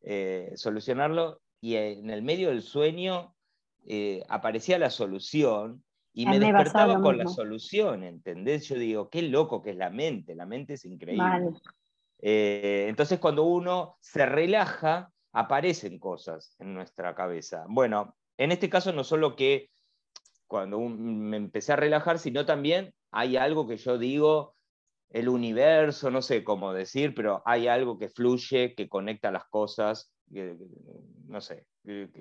[0.02, 3.36] eh, solucionarlo y en el medio del sueño
[3.86, 8.68] eh, aparecía la solución y me, despertaba con la solución, ¿entendés?
[8.68, 11.50] Yo digo, qué loco que es la mente, la mente es increíble.
[12.20, 17.64] Eh, entonces cuando uno se relaja, aparecen cosas en nuestra cabeza.
[17.68, 19.68] Bueno, en este caso no solo que
[20.46, 24.54] cuando me empecé a relajar, sino también hay algo que yo digo,
[25.10, 30.12] el universo, no sé cómo decir, pero hay algo que fluye, que conecta las cosas,
[30.30, 31.66] no sé,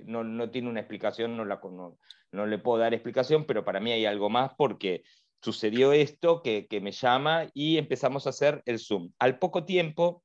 [0.05, 1.97] no, no, tiene una explicación, no, la, no,
[2.31, 5.03] no, le puedo dar explicación, pero para mí hay algo más porque
[5.41, 9.11] sucedió esto que, que, me llama y empezamos a hacer el Zoom.
[9.19, 10.23] Al poco tiempo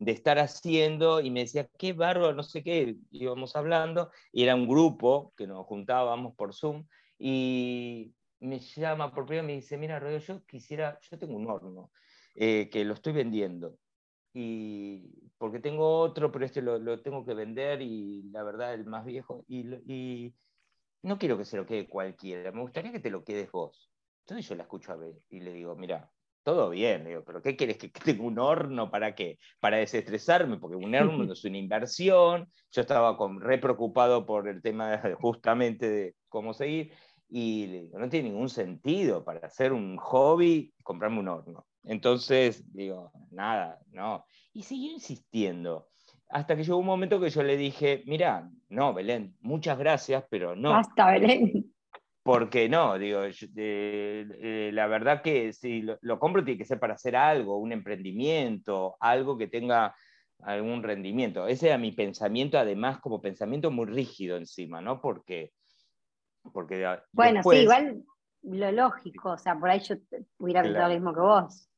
[0.00, 4.54] de estar haciendo y me decía, qué bárbaro, no sé qué, íbamos hablando, y era
[4.54, 6.86] un grupo que nos juntábamos por Zoom
[7.18, 11.50] y me llama por primera y me dice, mira, Rodrigo, yo quisiera, yo tengo un
[11.50, 11.92] horno
[12.34, 13.76] eh, que lo estoy vendiendo
[14.32, 19.04] y porque tengo otro, pero este lo, tengo que vender y la verdad el más
[19.04, 20.34] viejo, y,
[21.02, 23.90] no quiero que se lo quede cualquiera, me gustaría que te lo quedes vos.
[24.20, 26.10] Entonces yo la escucho a ver y le digo, mira,
[26.42, 27.78] todo bien, digo, pero ¿qué quieres?
[27.78, 29.38] ¿Que tenga un horno para qué?
[29.60, 34.62] Para desestresarme, porque un horno es una inversión, yo estaba con, re preocupado por el
[34.62, 36.92] tema justamente de cómo seguir,
[37.28, 41.66] Y le digo, no tiene ningún sentido para hacer un hobby comprarme un horno.
[41.84, 44.24] Entonces, digo, nada, no.
[44.52, 45.88] Y siguió insistiendo.
[46.28, 50.54] Hasta que llegó un momento que yo le dije, mira, no, Belén, muchas gracias, pero
[50.54, 50.70] no.
[50.70, 51.69] Basta, Belén.
[52.22, 53.22] Porque no, digo,
[53.56, 58.96] eh, la verdad que si lo, compro tiene que ser para hacer algo, un emprendimiento,
[59.00, 59.94] algo que tenga
[60.42, 61.46] algún rendimiento.
[61.46, 65.00] Ese era mi pensamiento, además como pensamiento muy rígido encima, ¿no?
[65.00, 65.52] Porque...
[66.52, 68.02] porque bueno, sí, igual
[68.42, 69.96] lo lógico, o sea, por ahí yo
[70.38, 71.70] hubiera pensado lo mismo que vos.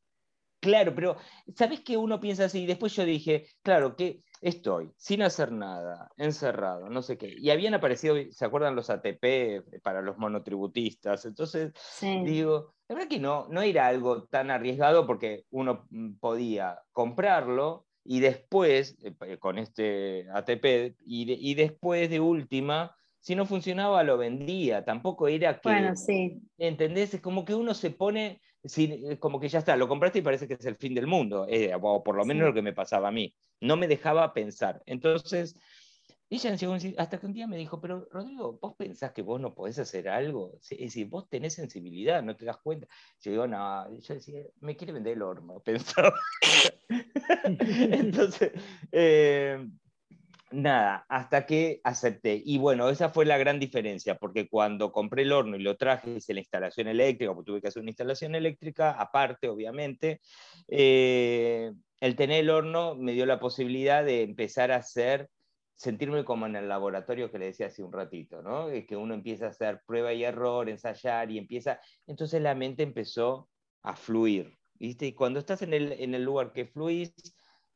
[0.61, 1.17] Claro, pero
[1.57, 2.67] ¿sabés que uno piensa así?
[2.67, 7.35] Después yo dije, claro, que estoy sin hacer nada, encerrado, no sé qué.
[7.39, 11.25] Y habían aparecido, ¿se acuerdan los ATP para los monotributistas?
[11.25, 16.81] Entonces, digo, la verdad que no, no era algo tan arriesgado porque uno mm, podía
[16.91, 24.19] comprarlo y después, eh, con este ATP, y, después de última, si no funcionaba lo
[24.19, 25.69] vendía, tampoco era que...
[25.69, 26.43] Bueno, sí.
[26.59, 27.15] ¿Entendés?
[27.15, 30.47] Es como que uno se pone eh, como que ya está, lo compraste y parece
[30.47, 33.09] que es el fin del mundo, eh, o por lo menos lo que me pasaba
[33.09, 33.35] a mí.
[33.61, 34.83] No me dejaba pensar.
[34.87, 35.57] Entonces,
[36.35, 36.57] ella
[36.97, 40.09] hasta que un día me dijo, pero Rodrigo, ¿vos pensás que vos no podés hacer
[40.09, 40.59] algo?
[40.63, 42.87] Es decir, vos tenés sensibilidad, no te das cuenta.
[43.21, 46.15] Yo digo, no, yo decía, me quiere vender el horno, pensaba.
[47.45, 48.53] Entonces,
[48.91, 49.69] eh,
[50.53, 52.43] nada, hasta que acepté.
[52.45, 56.17] Y bueno, esa fue la gran diferencia, porque cuando compré el horno y lo traje,
[56.17, 60.21] hice la instalación eléctrica, porque tuve que hacer una instalación eléctrica, aparte, obviamente,
[60.69, 65.29] eh, el tener el horno me dio la posibilidad de empezar a hacer,
[65.75, 68.69] sentirme como en el laboratorio que le decía hace un ratito, ¿no?
[68.87, 73.49] Que uno empieza a hacer prueba y error, ensayar y empieza, entonces la mente empezó
[73.83, 75.07] a fluir, ¿viste?
[75.07, 77.15] Y cuando estás en el, en el lugar que fluís,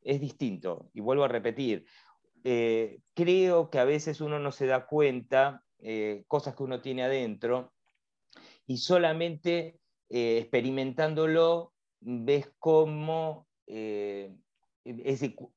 [0.06, 0.90] es distinto.
[0.94, 1.84] Y vuelvo a repetir,
[2.48, 7.02] eh, creo que a veces uno no se da cuenta eh, cosas que uno tiene
[7.02, 7.72] adentro
[8.68, 9.80] y solamente
[10.11, 14.30] eh, experimentándolo ves cómo es,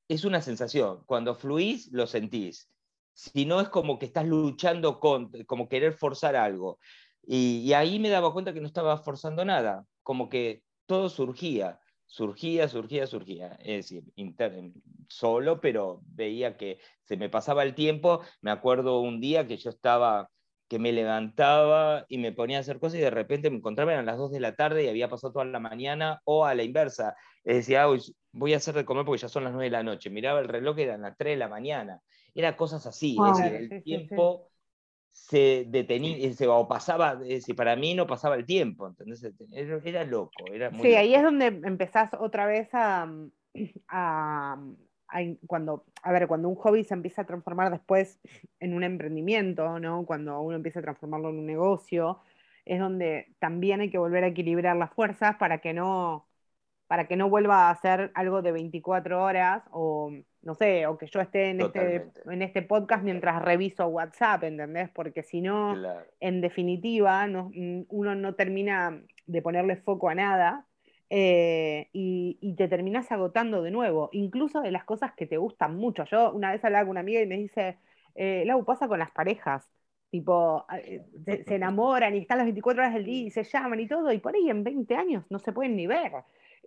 [0.07, 1.03] es, una sensación.
[1.05, 2.67] Cuando fluís, lo sentís.
[3.13, 6.79] Si no, es como que estás luchando con, como querer forzar algo.
[7.21, 11.79] Y, y ahí me daba cuenta que no estaba forzando nada, como que todo surgía
[12.09, 13.57] surgía, surgía, surgía.
[13.61, 14.03] Es decir,
[15.07, 18.21] solo, pero veía que se me pasaba el tiempo.
[18.41, 20.29] Me acuerdo un día que yo estaba,
[20.67, 24.01] que me levantaba y me ponía a hacer cosas y de repente me encontraba a
[24.01, 27.15] las 2 de la tarde y había pasado toda la mañana o a la inversa.
[27.43, 27.85] decía,
[28.31, 30.09] voy a hacer de comer porque ya son las 9 de la noche.
[30.09, 32.01] Miraba el reloj y eran las 3 de la mañana.
[32.33, 33.17] Era cosas así.
[33.19, 34.48] es decir, el tiempo
[35.11, 39.33] se detenía, se, o pasaba, si para mí no pasaba el tiempo, entonces
[39.83, 40.45] era, loco.
[40.51, 43.31] Era sí, ahí es donde empezás otra vez a, mm,
[43.87, 44.57] a,
[45.47, 48.19] cuando, a ver, cuando un hobby se empieza a transformar después
[48.59, 50.05] en un emprendimiento, ¿no?
[50.05, 52.19] Cuando uno empieza a transformarlo en un negocio,
[52.65, 56.27] es donde también hay que volver a equilibrar las fuerzas para que no,
[56.87, 61.07] para que no vuelva a ser algo de 24 horas o no sé, o que
[61.07, 64.89] yo esté en, este, en este podcast mientras reviso WhatsApp, ¿entendés?
[64.89, 65.75] Porque si no,
[66.19, 70.65] en definitiva, no, mm, uno no termina de ponerle foco a nada
[71.09, 76.05] eh, y, te terminas agotando de nuevo, incluso de las cosas que te gustan mucho.
[76.05, 77.77] Yo una vez hablaba con una amiga y me dice,
[78.15, 79.69] eh, Lau, pasa con las parejas.
[80.09, 83.87] Tipo, eh, se, enamoran y están las 24 horas del día y se llaman y
[83.87, 86.11] todo, y por ahí en 20 años no se pueden ni ver.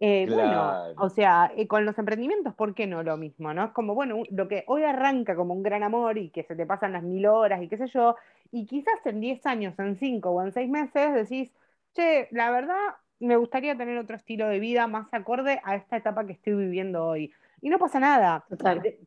[0.04, 3.54] Eh, bueno, o sea, eh, con los emprendimientos, ¿por qué no lo mismo?
[3.54, 3.66] ¿no?
[3.66, 6.66] Es como, bueno, lo que hoy arranca como un gran amor y que se te
[6.66, 8.16] pasan las mil horas y qué sé yo,
[8.50, 11.52] y quizás en 10 años, en 5 o en 6 meses decís,
[11.94, 16.26] che, la verdad, me gustaría tener otro estilo de vida más acorde a esta etapa
[16.26, 17.32] que estoy viviendo hoy.
[17.60, 18.44] Y no pasa nada.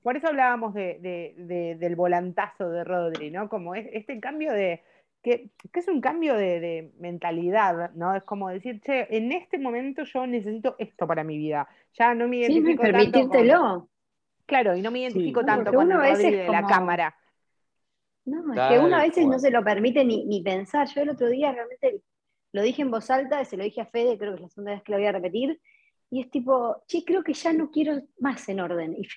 [0.01, 3.49] Por eso hablábamos de, del volantazo de Rodri, ¿no?
[3.49, 4.81] Como este cambio de,
[5.25, 8.15] que, es un cambio de, mentalidad, ¿no?
[8.15, 11.67] Es como decir, che, en este momento yo necesito esto para mi vida.
[11.97, 13.89] Ya no me identifico tanto.
[14.45, 17.15] Claro, y no me identifico tanto con el de la cámara.
[18.25, 20.88] No, es que uno a veces no se lo permite ni, pensar.
[20.88, 22.01] Yo el otro día realmente
[22.51, 24.71] lo dije en voz alta, se lo dije a Fede, creo que es la segunda
[24.73, 25.59] vez que lo voy a repetir,
[26.11, 28.93] y es tipo, che, creo que ya no quiero más en orden.
[28.93, 29.07] Y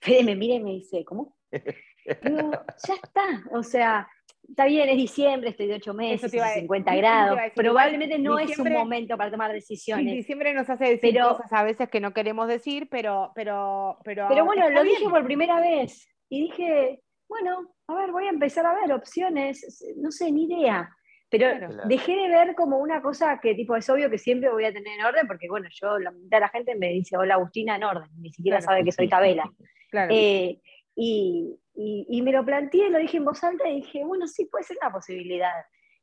[0.00, 1.36] Fede me mira y me dice, ¿cómo?
[1.50, 2.50] Digo,
[2.86, 4.08] ya está, o sea,
[4.50, 9.16] está bien, es diciembre, estoy de 8 meses, 50 grados, probablemente no es un momento
[9.16, 10.14] para tomar decisiones.
[10.14, 13.32] diciembre nos hace decir cosas a veces que no queremos decir, pero...
[13.34, 18.26] Pero, pero, pero bueno, lo dije por primera vez y dije, bueno, a ver, voy
[18.26, 20.90] a empezar a ver opciones, no sé, ni idea.
[21.30, 21.46] Pero
[21.86, 24.98] dejé de ver como una cosa que tipo es obvio que siempre voy a tener
[24.98, 27.84] en orden, porque bueno, yo la mitad de la gente me dice, hola Agustina, en
[27.84, 29.48] orden, ni siquiera sabe que soy tabela.
[29.90, 30.12] Claro.
[30.12, 30.60] Eh,
[30.96, 34.64] y, y, me lo planteé, lo dije en voz alta y dije, bueno, sí, puede
[34.64, 35.52] ser una posibilidad.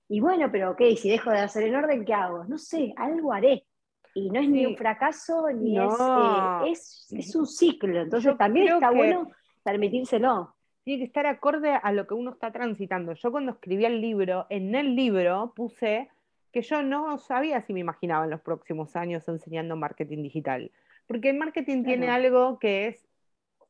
[0.09, 2.45] Y bueno, pero ok, si dejo de hacer el orden, ¿qué hago?
[2.45, 3.65] No sé, algo haré.
[4.13, 8.01] Y no es ni un fracaso, ni es, eh, es, un ciclo.
[8.01, 9.29] Entonces también está bueno
[9.63, 10.55] permitírselo.
[10.83, 13.13] Tiene que estar acorde a lo que uno está transitando.
[13.13, 16.09] Yo cuando escribí el libro, en el libro puse
[16.51, 20.71] que yo no sabía si me imaginaba en los próximos años enseñando marketing digital.
[21.05, 23.06] Porque el marketing tiene algo que es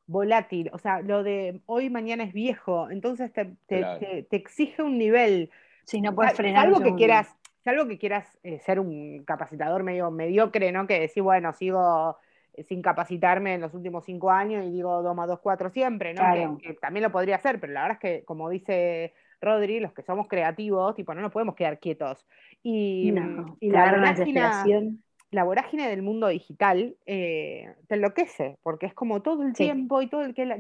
[0.08, 5.52] volátil, o sea, lo de hoy, mañana es viejo, entonces te, exige un nivel.
[5.84, 6.66] Si no puedes frenar.
[6.66, 10.88] Algo que quieras, algo que quieras eh, ser un capacitador medio mediocre, ¿no?
[10.88, 12.18] Que decir, bueno, sigo
[12.54, 16.14] eh, sin capacitarme en los últimos cinco años y digo 2 más 2, 4 siempre,
[16.14, 16.58] ¿no?
[16.58, 20.02] Que, también lo podría hacer, pero la verdad es que, como dice Rodri, los que
[20.02, 22.26] somos creativos, tipo, no nos podemos quedar quietos.
[22.64, 23.14] Y,
[23.60, 24.98] y la, vorágine,
[25.30, 30.08] la vorágine del mundo digital eh, te enloquece, porque es como todo el tiempo y
[30.08, 30.52] todo el que, el,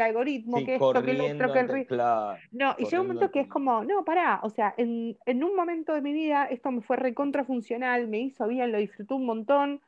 [0.00, 1.86] algoritmo, que esto, que el otro, que el
[2.50, 5.54] No, y llega un momento que es como, no, pará, o sea, en, en, un
[5.54, 9.80] momento de mi vida esto me fue recontrafuncional, me hizo bien, lo disfruté un montón.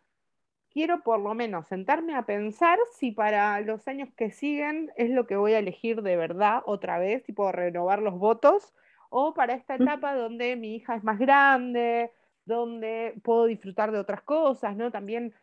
[0.72, 5.26] Quiero por lo menos sentarme a pensar si para los años que siguen es lo
[5.26, 8.72] que voy a elegir de verdad otra vez, tipo renovar los votos,
[9.09, 12.12] o para esta etapa donde mi hija es más grande,
[12.44, 14.90] donde puedo disfrutar de otras cosas, ¿no?
[14.90, 15.35] También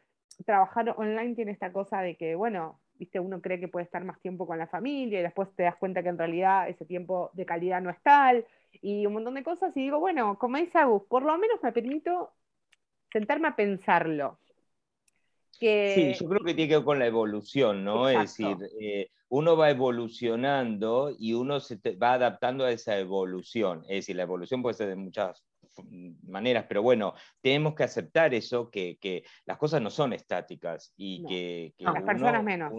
[0.46, 4.20] trabajar online tiene esta cosa de que, bueno, viste, uno cree que puede estar más
[4.20, 7.46] tiempo con la familia y después te das cuenta que en realidad ese tiempo de
[7.46, 8.46] calidad no es tal
[8.82, 11.72] y un montón de cosas y digo, bueno, como dice Agus, por lo menos me
[11.72, 12.32] permito
[13.12, 14.40] sentarme a pensarlo.
[15.60, 18.08] Sí, yo creo que tiene que ver con la evolución, ¿no?
[18.10, 23.82] Es decir, eh, uno va evolucionando y uno se va adaptando a esa evolución.
[23.84, 25.44] Es decir, la evolución puede ser de muchas
[26.24, 31.74] maneras, pero bueno, tenemos que aceptar eso, que, las cosas no son estáticas y que,
[31.80, 32.72] las personas menos.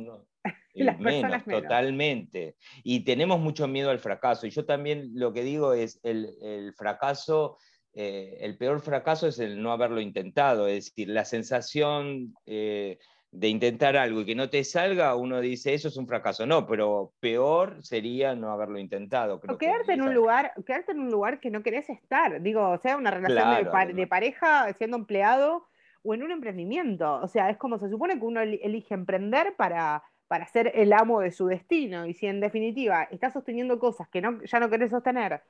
[0.75, 2.57] las menos, totalmente.
[2.85, 4.47] Y tenemos mucho miedo al fracaso.
[4.47, 7.59] Y yo también lo que digo es, el, fracaso,
[7.95, 12.35] eh, el peor fracaso es el no haberlo intentado, es decir, la sensación...
[12.47, 12.99] Eh,
[13.31, 16.47] de intentar algo y que no te salga, uno dice, eso es un fracaso.
[16.47, 19.41] No, pero peor sería no haberlo intentado.
[19.49, 22.41] o quedarte en un lugar, quedarte en un lugar que no querés estar.
[22.41, 25.67] Digo, o sea, una relación de, pareja siendo empleado
[26.03, 27.21] o en un emprendimiento.
[27.21, 31.21] O sea, es como se supone que uno elige emprender para, para ser el amo
[31.21, 32.07] de su destino.
[32.07, 35.43] Y si en definitiva estás sosteniendo cosas que no, ya no querés sostener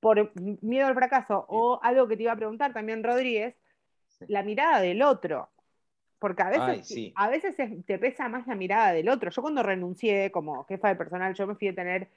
[0.00, 3.54] por miedo al fracaso, o algo que te iba a preguntar también Rodríguez,
[4.26, 5.51] la mirada del otro
[6.22, 9.28] porque a veces, a veces te pesa más la mirada del otro.
[9.28, 12.08] Yo cuando renuncié como jefa de personal, yo me fui a tener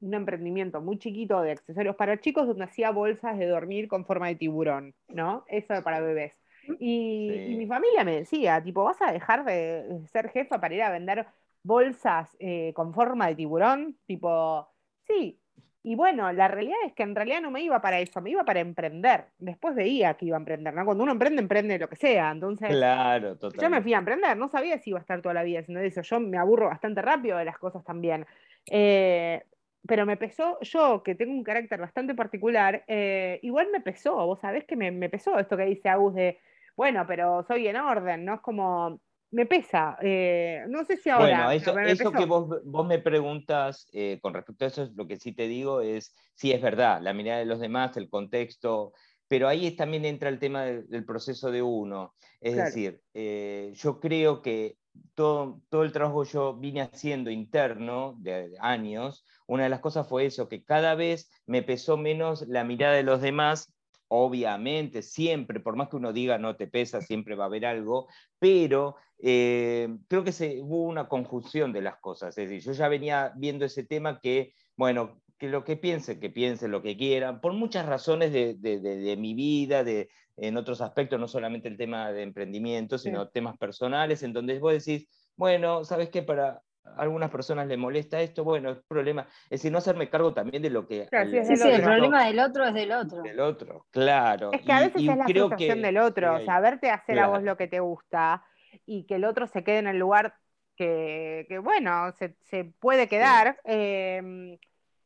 [0.00, 4.26] un emprendimiento muy chiquito de accesorios para chicos donde hacía bolsas de dormir con forma
[4.26, 5.44] de tiburón, ¿no?
[5.46, 6.32] Eso para bebés.
[6.80, 10.90] Y, mi familia me decía, tipo, ¿vas a dejar de ser jefa para ir a
[10.90, 11.28] vender
[11.62, 13.96] bolsas eh, con forma de tiburón?
[14.06, 14.68] Tipo,
[15.06, 15.40] sí,
[15.84, 18.44] y bueno, la realidad es que en realidad no me iba para eso, me iba
[18.44, 19.24] para emprender.
[19.38, 20.84] Después veía que iba a emprender, ¿no?
[20.84, 22.30] Cuando uno emprende, emprende lo que sea.
[22.30, 25.42] Entonces, claro, yo me fui a emprender, no sabía si iba a estar toda la
[25.42, 26.02] vida haciendo eso.
[26.02, 28.24] Yo me aburro bastante rápido de las cosas también.
[28.70, 29.42] Eh,
[29.84, 34.38] pero me pesó, yo que tengo un carácter bastante particular, eh, igual me pesó, vos
[34.40, 36.38] sabés que me, me pesó esto que dice Agus de,
[36.76, 38.34] bueno, pero soy en orden, ¿no?
[38.34, 39.00] Es como,
[39.32, 39.96] me pesa.
[40.00, 41.46] Eh, no sé si ahora.
[41.46, 45.48] Bueno, eso, que vos, me preguntas eh, con respecto a eso, lo que sí te
[45.48, 48.92] digo es, sí es verdad, la mirada de los demás, el contexto,
[49.26, 52.14] pero ahí también entra el tema del, proceso de uno.
[52.40, 54.76] Es decir, eh, yo creo que
[55.14, 60.26] todo, todo el trabajo yo vine haciendo interno de años, una de las cosas fue
[60.26, 63.72] eso, que cada vez me pesó menos la mirada de los demás
[64.14, 68.08] obviamente, siempre, por más que uno diga no te pesa, siempre va a haber algo,
[68.38, 72.36] pero eh, creo que se, hubo una conjunción de las cosas.
[72.36, 76.28] Es decir, yo ya venía viendo ese tema que, bueno, que lo que piensen, que
[76.28, 81.26] piensen lo que quieran, por muchas razones de, mi vida, de, en otros aspectos, no
[81.26, 86.22] solamente el tema de emprendimiento, sino temas personales, en donde vos decís, bueno, ¿sabes qué?
[86.22, 86.60] Para,
[86.96, 89.26] algunas personas le molesta esto, bueno, es problema.
[89.44, 91.08] Es decir, no hacerme cargo también de lo que.
[91.44, 93.22] sí, sí, el problema del otro es del otro.
[93.22, 94.50] Del otro, claro.
[94.52, 97.42] Es que a veces es la frustración del otro, o sea, verte hacer a vos
[97.42, 98.44] lo que te gusta
[98.86, 100.34] y que el otro se quede en el lugar
[100.76, 103.58] que, bueno, se, puede quedar.
[103.64, 104.58] Em,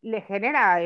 [0.02, 0.78] le genera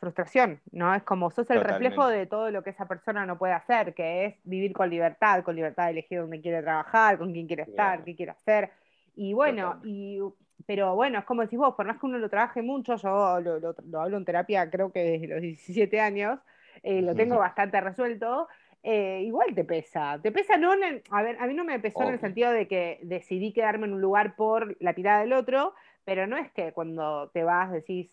[0.00, 0.92] frustración, ¿no?
[0.96, 4.24] Es como sos el reflejo de todo lo que esa persona no puede hacer, que
[4.24, 8.02] es vivir con libertad, con libertad de elegir dónde quiere trabajar, con quién quiere estar,
[8.02, 8.72] qué quiere hacer
[9.16, 10.18] y bueno, y,
[10.66, 14.00] pero bueno, es como decís vos, por más que uno lo trabaje mucho, yo lo,
[14.00, 16.40] hablo en terapia creo que desde los 17 años,
[16.82, 18.48] eh, lo tengo bastante resuelto,
[18.82, 20.20] eh, igual te pesa.
[20.22, 20.72] Te pesa no
[21.10, 23.94] a ver, a mí no me pesó en el sentido de que decidí quedarme en
[23.94, 28.10] un lugar por la tirada del otro, pero no es que cuando te vas decís,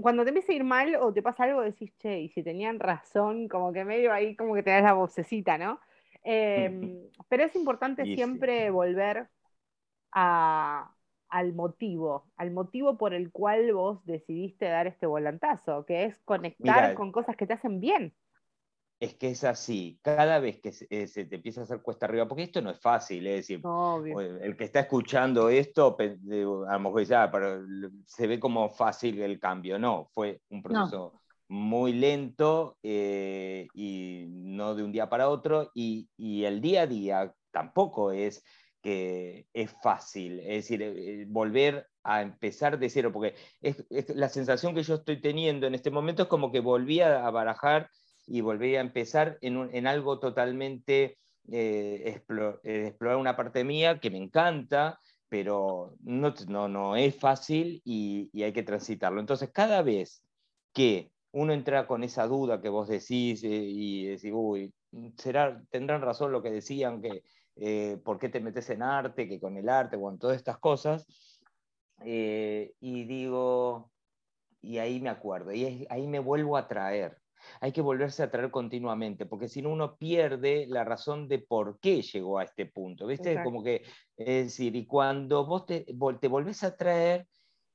[0.00, 2.78] cuando te empieza a ir mal o te pasa algo, decís, che, y si tenían
[2.78, 5.80] razón, como que medio ahí, como que te das la vocecita, ¿no?
[6.22, 9.28] Em, pero es importante siempre volver
[11.36, 16.94] al motivo, al motivo por el cual vos decidiste dar este volantazo, que es conectar
[16.94, 18.14] con cosas que te hacen bien.
[18.98, 22.26] es que es así, cada vez que eh, se, te empieza a hacer cuesta arriba,
[22.26, 23.60] porque esto no es fácil, es decir,
[24.40, 27.62] el que está escuchando esto, a lo mejor dice, ah, pero
[28.06, 34.74] se ve como fácil el cambio, no, fue un proceso muy lento eh, y no
[34.74, 38.42] de un día para otro, y, el día a día tampoco es
[38.86, 43.84] es fácil, es decir, eh, volver a empezar de cero, porque es,
[44.14, 47.90] la sensación que yo estoy teniendo en este momento es como que volví a barajar
[48.26, 51.18] y volví a empezar en, algo totalmente,
[51.50, 52.20] eh,
[52.64, 58.30] eh, explorar una parte mía que me encanta, pero no, no, no es fácil y,
[58.42, 59.20] hay que transitarlo.
[59.20, 60.22] Entonces, cada vez
[60.72, 64.72] que uno entra con esa duda que vos decís eh, y decís, uy,
[65.16, 67.22] será, tendrán razón lo que decían, que
[68.04, 71.06] por qué te metes en arte, que con el arte, bueno, todas estas cosas,
[72.04, 73.90] y digo,
[74.60, 77.18] y ahí me acuerdo, y ahí me vuelvo a traer,
[77.60, 81.78] hay que volverse a traer continuamente, porque si no uno pierde la razón de por
[81.80, 83.42] qué llegó a este punto, ¿viste?
[83.42, 83.82] Como que,
[84.16, 85.86] es decir, y cuando vos te,
[86.20, 87.26] te volvés a traer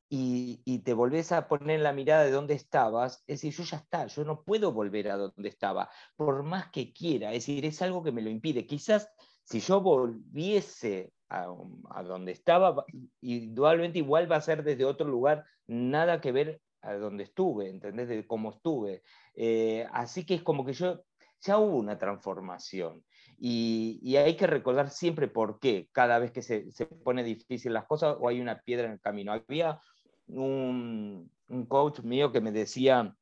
[0.10, 3.78] y, y, te volvés a poner la mirada de dónde estabas, es decir, yo ya
[3.78, 7.82] está, yo no puedo volver a donde estaba, por más que quiera, es decir, es
[7.82, 8.66] algo que me lo impide.
[8.66, 9.10] Quizás
[9.44, 11.48] si yo volviese a,
[11.90, 12.86] a donde estaba,
[13.22, 18.08] indudablemente igual va a ser desde otro lugar, nada que ver a donde estuve, ¿entendés?
[18.08, 19.04] De cómo estuve.
[19.36, 21.04] Eh, así que es como que yo,
[21.42, 23.04] ya hubo una transformación.
[23.38, 27.86] Y, hay que recordar siempre por qué, cada vez que se, se, pone difícil las
[27.86, 29.32] cosas o hay una piedra en el camino.
[29.32, 29.80] Había
[30.28, 33.16] un, un coach mío que me decía,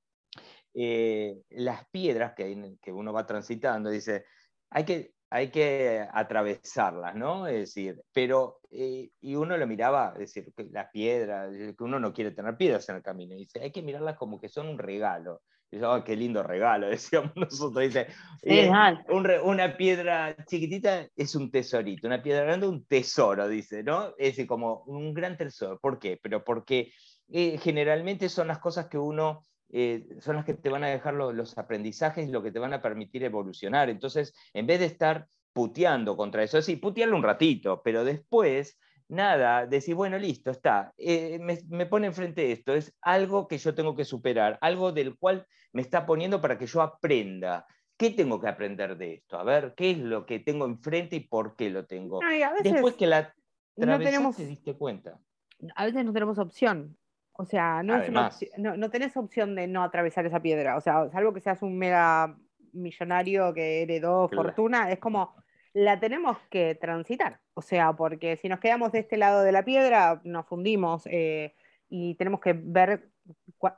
[0.74, 4.26] eh, las piedras que, que uno va transitando, dice,
[4.70, 7.48] hay que, hay que atravesarlas, ¿no?
[7.48, 12.14] Es decir, pero, eh, y uno lo miraba, es decir, las piedras, que uno no
[12.14, 14.80] quiere tener piedras en el camino, y dice, hay que mirarlas como que son un
[14.80, 15.42] regalo.
[15.72, 17.84] Y dice, oh, qué lindo regalo, decíamos nosotros.
[17.84, 18.08] Dice,
[18.42, 18.72] eh,
[19.44, 24.08] una piedra chiquitita es un tesorito, una piedra grande un tesoro, dice, ¿no?
[24.18, 25.80] Es decir, como un gran tesoro.
[25.80, 26.20] ¿Por qué?
[26.22, 26.92] Pero porque
[27.32, 31.14] eh, generalmente son las cosas que uno eh, son las que te van a dejar
[31.14, 33.90] los aprendizajes y lo que te van a permitir evolucionar.
[33.90, 39.66] Entonces, en vez de estar puteando contra eso, sí, putearlo un ratito, pero después, nada,
[39.66, 43.96] decir, bueno, listo, está, eh, me, me, pone enfrente esto, es algo que yo tengo
[43.96, 47.66] que superar, algo del cual me está poniendo para que yo aprenda.
[47.98, 49.38] ¿Qué tengo que aprender de esto?
[49.38, 52.22] A ver, ¿qué es lo que tengo enfrente y por qué lo tengo?
[52.64, 53.34] Después que la
[53.76, 55.20] no tenemos, te diste cuenta.
[55.76, 56.98] A veces no tenemos opción.
[57.40, 57.96] O sea, no,
[58.58, 60.76] no, tenés opción de no atravesar esa piedra.
[60.76, 62.36] O sea, salvo que seas un mega
[62.74, 65.34] millonario que heredó fortuna, es como
[65.72, 67.40] la tenemos que transitar.
[67.54, 71.56] O sea, porque si nos quedamos de este lado de la piedra, nos fundimos eh,
[71.88, 73.08] y tenemos que ver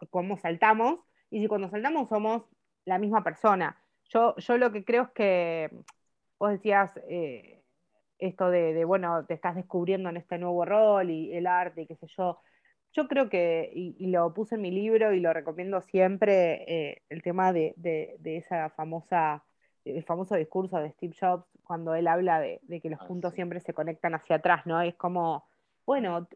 [0.10, 1.02] cómo saltamos.
[1.30, 2.42] Y si cuando saltamos somos
[2.86, 3.80] la misma persona.
[4.06, 5.70] Yo, yo lo que creo es que
[6.40, 7.62] vos decías eh,
[8.18, 11.86] esto de, de, bueno, te estás descubriendo en este nuevo rol y el arte y
[11.86, 12.40] qué sé yo
[12.94, 17.22] yo creo que, y, lo puse en mi libro y lo recomiendo siempre, eh, el
[17.22, 17.74] tema de,
[18.24, 19.44] esa famosa,
[19.86, 23.62] el famoso discurso de Steve Jobs, cuando él habla de, que los ah, puntos siempre
[23.62, 24.82] se conectan hacia atrás, ¿no?
[24.82, 25.46] Es como,
[25.86, 26.28] bueno,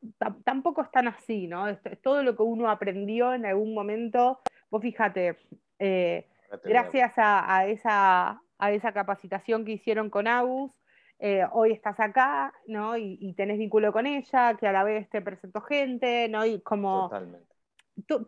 [0.45, 1.67] tampoco es tan así, ¿no?
[1.67, 4.39] Es, todo lo que uno aprendió en algún momento,
[4.69, 5.37] vos fíjate,
[5.79, 6.25] eh,
[6.63, 10.71] gracias a, esa, a esa capacitación que hicieron con Agus,
[11.19, 12.97] eh, hoy estás acá, ¿no?
[12.97, 16.45] Y, tenés vínculo con ella, que a la vez te presento gente, ¿no?
[16.45, 17.09] Y como...
[17.09, 17.55] Totalmente.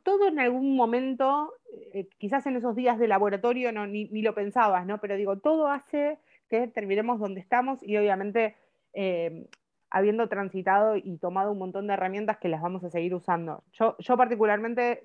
[0.04, 1.54] todo en algún momento,
[1.94, 5.00] eh, quizás en esos días de laboratorio no, ni, lo pensabas, ¿no?
[5.00, 6.20] Pero digo, todo hace
[6.50, 8.56] que terminemos donde estamos y obviamente
[8.94, 9.50] eh,
[9.90, 13.64] habiendo transitado y tomado un montón de herramientas que las vamos a seguir usando.
[13.74, 15.04] Yo, yo particularmente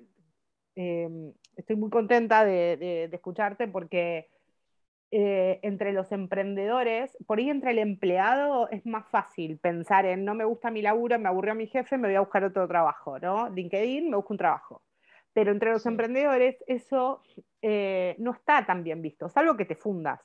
[0.75, 4.32] estoy muy contenta de escucharte porque
[5.15, 10.33] eh, entre los emprendedores, por ahí entre el empleado es más fácil pensar en no
[10.33, 13.47] me gusta mi laburo, me aburrió mi jefe, me voy a buscar otro trabajo, ¿no?
[13.49, 14.81] LinkedIn, me busco un trabajo.
[15.31, 17.21] Pero entre los emprendedores eso
[17.61, 20.19] eh, no está tan bien visto, salvo que te fundas,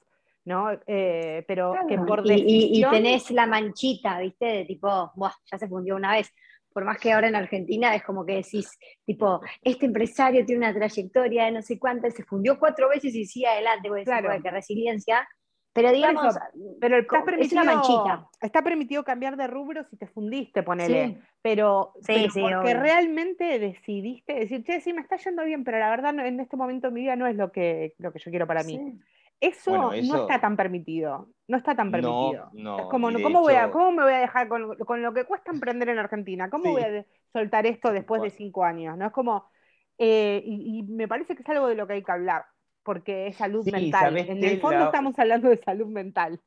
[0.47, 0.70] ¿no?
[0.86, 2.95] Eh, pero que por decisión...
[2.95, 4.47] y, tenés la manchita, ¿viste?
[4.47, 6.32] De tipo, Buah, ya se fundió una vez
[6.79, 10.72] por más que ahora en Argentina es como que decís, tipo, este empresario tiene una
[10.72, 14.41] trayectoria de no sé cuántas, se fundió cuatro veces y sigue adelante, porque claro.
[14.41, 15.29] que resiliencia,
[15.72, 16.37] Pero digamos,
[16.81, 16.99] pero
[17.37, 18.29] es una manchita.
[18.41, 21.20] Está permitido cambiar de rubro si te fundiste, ponele.
[21.43, 26.16] Pero, sí, porque realmente decidiste decir, che, sí, me está yendo bien, pero la verdad
[26.24, 28.62] en este momento de mi vida no es lo que, lo que yo quiero para
[28.62, 29.01] mí.
[29.41, 31.28] Eso, no está tan permitido.
[31.47, 32.51] No está tan permitido.
[32.53, 35.89] es como, ¿cómo, voy a, ¿cómo me voy a dejar con, lo que cuesta emprender
[35.89, 36.51] en Argentina?
[36.51, 38.99] ¿Cómo voy a soltar esto después de cinco años?
[38.99, 39.07] ¿No?
[39.07, 39.49] Es como,
[39.97, 42.45] eh, y, me parece que es algo de lo que hay que hablar,
[42.82, 44.16] porque es salud mental.
[44.16, 46.41] En el fondo estamos hablando de salud mental.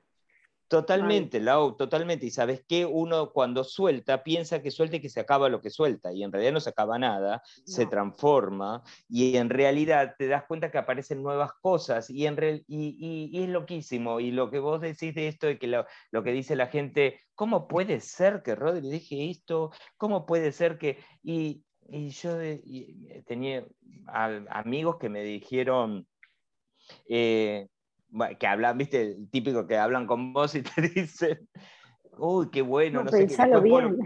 [0.72, 2.26] Totalmente, Lau, totalmente.
[2.26, 5.70] Y sabes que uno cuando suelta piensa que suelta y que se acaba lo que
[5.70, 10.46] suelta, y en realidad no se acaba nada, se transforma, y en realidad te das
[10.48, 14.22] cuenta que aparecen nuevas cosas, y, en y, es loquísimo.
[14.22, 17.68] Y lo que vos decís de esto, de que lo, que dice la gente, ¿cómo
[17.68, 19.72] puede ser que Rodri dije esto?
[19.98, 21.00] ¿Cómo puede ser que.?
[21.22, 22.38] Y, yo
[23.26, 23.66] tenía
[24.08, 26.08] amigos que me dijeron.
[27.10, 27.68] Eh,
[28.40, 31.48] que hablan, viste, típico que hablan con vos y te dicen,
[32.18, 33.36] uy, qué bueno, no, sé qué.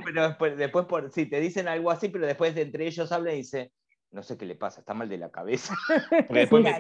[0.03, 3.34] pero después, después por, sí, te dicen algo así, pero después de entre ellos hablan
[3.34, 3.72] y dicen,
[4.12, 5.76] no sé qué le pasa, está mal de la cabeza.
[6.30, 6.72] después, me,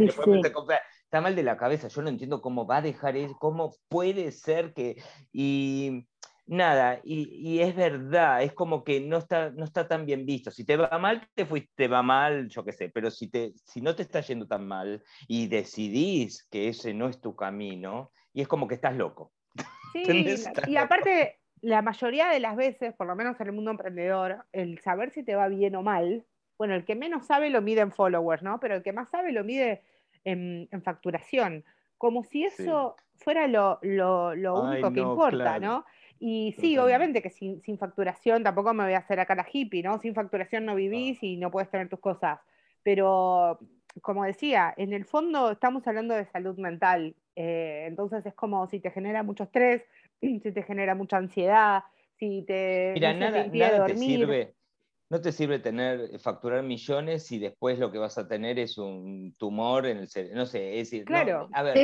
[1.03, 4.31] está mal de la cabeza, yo no entiendo cómo va a dejar eso, cómo puede
[4.31, 5.01] ser que...
[5.33, 6.07] Y
[6.47, 10.51] nada, y, es verdad, es como que no está, no está tan bien visto.
[10.51, 13.53] Si te va mal, te fuiste, te va mal, yo qué sé, pero si, te,
[13.65, 18.11] si no te está yendo tan mal y decidís que ese no es tu camino,
[18.33, 19.31] y es como que estás loco.
[19.93, 20.03] Sí,
[20.67, 24.77] y aparte, la mayoría de las veces, por lo menos en el mundo emprendedor, el
[24.79, 26.25] saber si te va bien o mal,
[26.57, 28.59] bueno, el que menos sabe lo mide en followers, ¿no?
[28.59, 29.83] Pero el que más sabe lo mide
[30.25, 31.63] en, facturación,
[31.97, 35.85] como si eso fuera lo, único que importa, ¿no?
[36.19, 39.99] Y sí, obviamente que sin, facturación tampoco me voy a hacer acá la hippie, ¿no?
[39.99, 42.39] Sin facturación no vivís y no puedes tener tus cosas.
[42.83, 43.59] Pero,
[44.01, 47.15] como decía, en el fondo estamos hablando de salud mental.
[47.35, 49.83] Eh, entonces es como si te genera mucho estrés,
[50.21, 51.83] si te genera mucha ansiedad,
[52.17, 54.55] si te, Mira, nada, nada te sirve
[55.09, 58.77] no te sirve tener, eh, facturar millones si después lo que vas a tener es
[58.77, 60.37] un tumor en el cerebro.
[60.37, 61.47] No sé, es decir, claro.
[61.47, 61.77] no, a ver,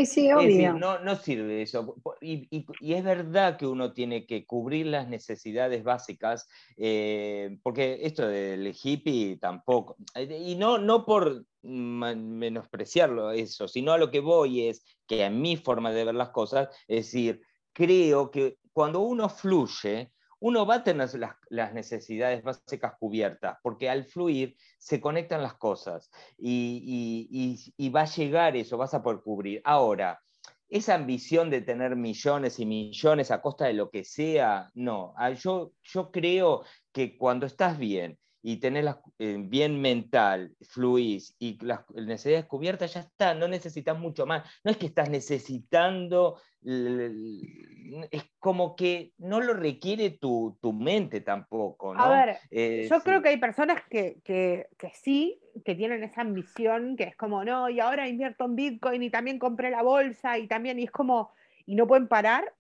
[0.76, 1.96] no, sirve eso.
[2.20, 6.48] Y, es verdad que uno tiene que cubrir las necesidades básicas,
[6.78, 14.00] eh, porque esto del hippie tampoco, eh, y no, no por menospreciarlo eso, sino a
[14.00, 17.42] lo que voy es que a mi forma de ver las cosas, es decir,
[17.72, 20.12] creo que cuando uno fluye,
[20.42, 21.08] uno va a tener
[21.50, 28.58] las, necesidades básicas cubiertas, porque al fluir se conectan las cosas y, va a llegar
[28.58, 29.62] eso, vas a poder cubrir.
[29.64, 30.20] Ahora,
[30.68, 35.14] esa ambición de tener millones y millones a costa de lo que sea, no.
[35.16, 35.74] Ah, yo
[36.12, 42.46] creo que cuando estás bien y tenés la, eh, bien mental, fluís y las necesidades
[42.46, 44.50] cubiertas, ya está, no necesitas mucho más.
[44.64, 51.94] No es que estás necesitando, es como que no lo requiere tu, mente tampoco.
[51.94, 52.04] ¿no?
[52.04, 56.22] A ver, eh, yo creo que hay personas que, que, que, sí, que tienen esa
[56.22, 60.40] ambición, que es como, no, y ahora invierto en Bitcoin y también compré la bolsa
[60.40, 61.32] y también, y es como,
[61.66, 62.54] y no pueden parar.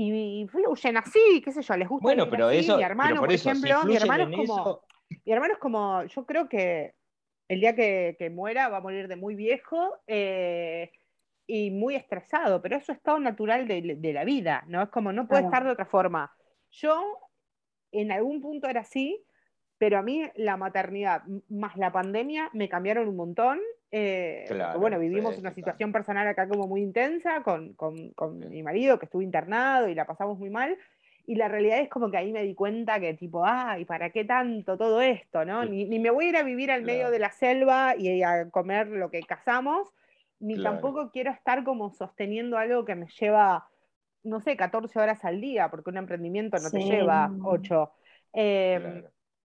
[0.00, 2.04] Y, fluyen así, qué sé yo, les gusta.
[2.04, 4.82] Bueno, pero eso, mi hermano, por, ejemplo, mi hermano es como,
[5.28, 6.94] mi hermano es como, yo creo que
[7.48, 10.90] el día que, muera va a morir de muy viejo eh,
[11.46, 14.82] y muy estresado, pero eso es todo natural de, la vida, ¿no?
[14.82, 16.34] Es como, no puede estar de otra forma.
[16.70, 17.20] Yo
[17.92, 19.22] en algún punto era así,
[19.76, 23.60] pero a mí la maternidad más la pandemia me cambiaron un montón.
[23.90, 24.46] Eh,
[24.78, 29.20] bueno, vivimos una situación personal acá como muy intensa con, con mi marido que estuvo
[29.20, 30.74] internado y la pasamos muy mal.
[31.28, 34.24] Y la realidad es como que ahí me di cuenta que tipo, ay, ¿para qué
[34.24, 35.44] tanto todo esto?
[35.44, 35.62] ¿no?
[35.62, 38.88] Ni, me voy a ir a vivir al medio de la selva y a comer
[38.88, 39.92] lo que cazamos,
[40.40, 43.68] ni tampoco quiero estar como sosteniendo algo que me lleva,
[44.22, 47.92] no sé, 14 horas al día, porque un emprendimiento no te lleva 8.
[48.32, 49.04] Em,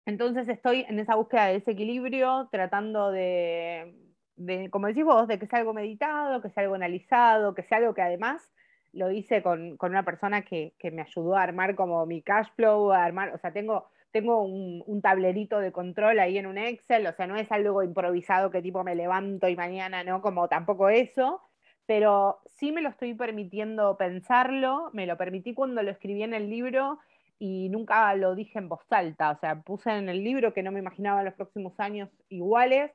[0.04, 3.96] entonces estoy en esa búsqueda de ese equilibrio, tratando de,
[4.36, 7.78] de, como decís vos, de que sea algo meditado, que sea algo analizado, que sea
[7.78, 8.52] algo que además
[8.92, 13.04] lo hice con, una persona que, me ayudó a armar como mi cash flow, a
[13.04, 17.26] armar, o sea, tengo, tengo un, tablerito de control ahí en un Excel, o sea,
[17.26, 20.20] no es algo improvisado que tipo me levanto y mañana, ¿no?
[20.20, 21.40] Como tampoco eso,
[21.86, 26.50] pero sí me lo estoy permitiendo pensarlo, me lo permití cuando lo escribí en el
[26.50, 26.98] libro
[27.38, 30.70] y nunca lo dije en voz alta, o sea, puse en el libro que no
[30.70, 32.92] me imaginaba los próximos años iguales,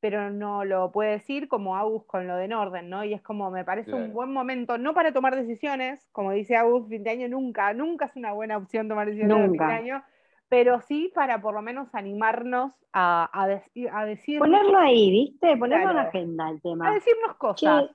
[0.00, 3.04] pero no lo puede decir como Agus con lo de Norden, ¿no?
[3.04, 6.88] Y es como, me parece un buen momento, no para tomar decisiones, como dice Agus,
[6.88, 10.04] fin de año nunca, nunca es una buena opción tomar decisiones en fin de año,
[10.48, 14.38] pero sí para por lo menos animarnos a, a, decir...
[14.38, 15.56] Ponerlo ahí, ¿viste?
[15.56, 16.88] Ponerlo en la agenda el tema.
[16.88, 17.90] A decirnos cosas.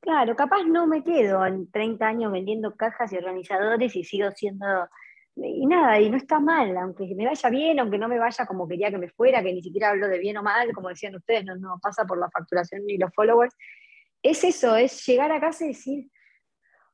[0.00, 4.66] Claro, capaz no me quedo en 30 años vendiendo cajas y organizadores y sigo siendo
[5.36, 8.68] y nada, y no está mal, aunque me vaya bien, aunque no me vaya como
[8.68, 11.44] quería que me fuera, que ni siquiera hablo de bien o mal, como decían ustedes,
[11.44, 13.54] no, no pasa por la facturación ni los followers.
[14.22, 16.10] Es eso, es llegar a casa y decir,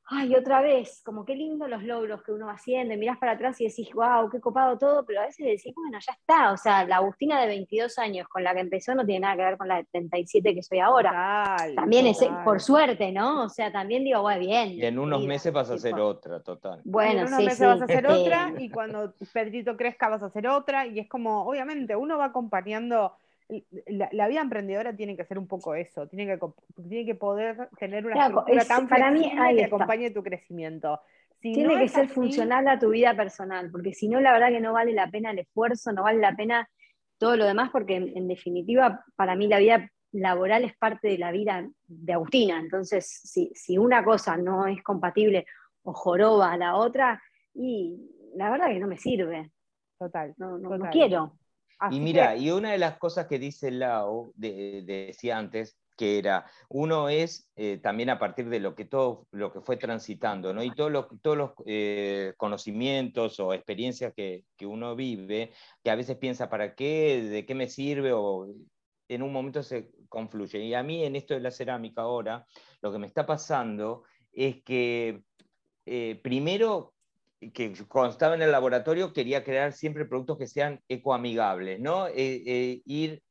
[0.08, 3.32] ay, otra vez, como qué lindo los logros que uno va haciendo, y mirás para
[3.32, 6.56] atrás y decís, wow, qué copado todo, pero a veces decís, bueno, ya está, o
[6.56, 9.56] sea, la Agustina de 22 años con la que empezó no tiene nada que ver
[9.56, 11.56] con la de 37 que soy ahora.
[11.74, 13.44] también es por suerte, ¿no?
[13.44, 14.72] O sea, también digo, bueno, bien.
[14.72, 16.80] Y en unos meses vas a hacer otra, total.
[16.84, 20.46] Bueno, en unos meses vas a hacer otra, y cuando Pedrito crezca vas a hacer
[20.46, 23.12] otra, y es como, obviamente, uno va acompañando
[23.86, 26.46] la, vida emprendedora tiene que ser un poco eso, tiene que,
[26.88, 31.00] tiene que poder tener una claro, tan para mí, que acompañe tu crecimiento.
[31.40, 34.72] tiene que ser funcional a tu vida personal, porque si no, la verdad que no
[34.72, 36.68] vale la pena el esfuerzo, no vale la pena
[37.18, 41.30] todo lo demás, porque en, definitiva, para mí la vida laboral es parte de la
[41.30, 42.58] vida de Agustina.
[42.58, 45.46] Entonces, si, si una cosa no es compatible
[45.82, 47.22] o joroba a la otra,
[47.54, 47.96] y
[48.34, 49.50] la verdad que no me sirve.
[49.98, 50.34] Total.
[50.36, 51.32] no, no quiero
[51.90, 57.08] y mira, y una de las cosas que dice Lau, decía antes, que era, uno
[57.08, 60.62] es eh, también a partir de lo que todo lo que fue transitando, ¿no?
[60.62, 65.52] Y todos los, todos los eh, conocimientos o experiencias que, que, uno vive,
[65.82, 67.22] que a veces piensa, ¿para qué?
[67.22, 68.12] ¿De qué me sirve?
[68.12, 68.46] O
[69.08, 70.60] en un momento se confluye.
[70.60, 72.46] Y a mí en esto de la cerámica ahora,
[72.82, 75.22] lo que me está pasando es que
[75.86, 76.94] eh, primero
[77.52, 82.06] que cuando estaba en el laboratorio quería crear siempre productos que sean ecoamigables, ¿no?
[82.08, 83.22] Eh, eh, ir,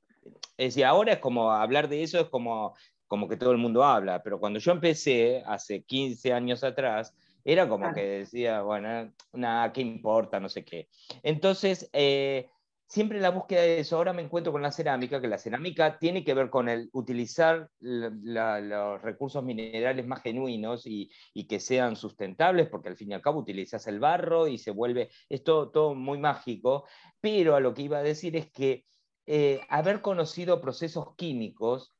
[0.57, 2.75] es decir, ahora es como hablar de eso, es como,
[3.07, 7.67] como que todo el mundo habla, pero cuando yo empecé, hace 15 años atrás, era
[7.69, 10.39] como que decía, bueno, nada, ¿qué importa?
[10.39, 10.89] No sé qué.
[11.21, 12.49] Entonces, eh,
[12.87, 13.97] siempre la búsqueda de eso.
[13.97, 17.69] Ahora me encuentro con la cerámica, que la cerámica tiene que ver con el utilizar
[17.79, 21.09] los recursos minerales más genuinos y,
[21.47, 25.09] que sean sustentables, porque al fin y al cabo utilizas el barro y se vuelve,
[25.29, 26.85] es todo, muy mágico,
[27.21, 28.85] pero a lo que iba a decir es que
[29.27, 31.93] eh, haber conocido procesos químicos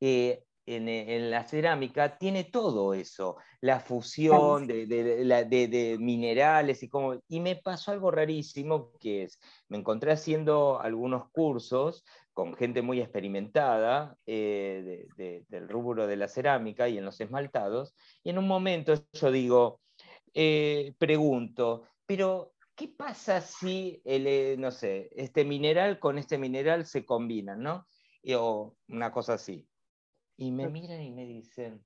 [0.00, 0.44] eh,
[0.76, 7.20] en, la cerámica tiene todo eso, la fusión de, minerales y como...
[7.28, 13.00] Y me pasó algo rarísimo, que es, me encontré haciendo algunos cursos con gente muy
[13.00, 18.94] experimentada eh, del rubro de la cerámica y en los esmaltados, y en un momento
[19.12, 19.80] yo digo,
[20.34, 26.86] eh, pregunto, pero ¿qué pasa si, el, eh, no sé, este mineral con este mineral
[26.86, 27.86] se combinan, ¿no?
[28.36, 29.69] o una cosa así
[30.40, 31.84] y me miran y me dicen.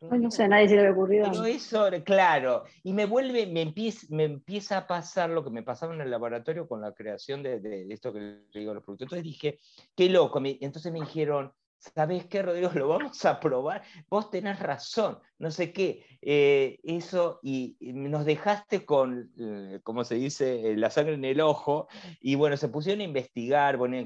[0.00, 1.30] no sé, nadie se le había ocurrido.
[1.30, 5.62] Pero eso, claro, y me vuelve, me empieza, me empieza a pasar lo que me
[5.62, 9.06] pasaba en el laboratorio con la creación de, de, esto que digo los productos.
[9.06, 9.60] Entonces dije,
[9.94, 10.42] qué loco.
[10.44, 12.70] entonces me dijeron, ¿sabes qué, Rodrigo?
[12.74, 13.82] Lo vamos a probar.
[14.08, 16.04] Vos tenés razón, no sé qué.
[16.20, 21.40] Eh, eso, y, nos dejaste con, eh, como se dice, eh, la sangre en el
[21.40, 21.88] ojo,
[22.20, 23.96] y bueno, se pusieron a investigar, bueno,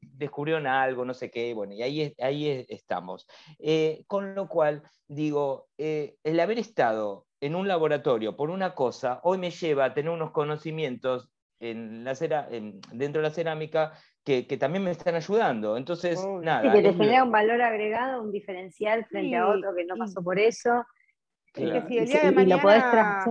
[0.00, 3.26] descubrieron algo, no sé qué, bueno, y ahí, ahí estamos.
[4.06, 9.50] con lo cual, digo, el haber estado en un laboratorio por una cosa, hoy me
[9.50, 11.30] lleva a tener unos conocimientos
[11.60, 12.14] en la
[12.92, 13.92] dentro de la cerámica
[14.24, 15.76] que, también me están ayudando.
[15.76, 16.62] Entonces, nada.
[16.62, 20.22] Sí, que te genera un valor agregado, un diferencial frente a otro que no pasó
[20.22, 20.84] por eso.
[21.54, 23.24] que si el día de mañana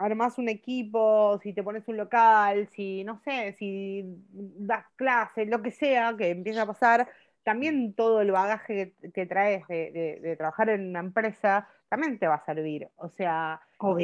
[0.00, 4.02] armas un equipo, si te pones un local, si, no sé, si
[4.32, 7.06] das clases, lo que sea que empieza a pasar,
[7.42, 12.44] también todo el bagaje que, traes de, trabajar en una empresa también te va a
[12.46, 12.88] servir.
[12.96, 13.98] O sea, o,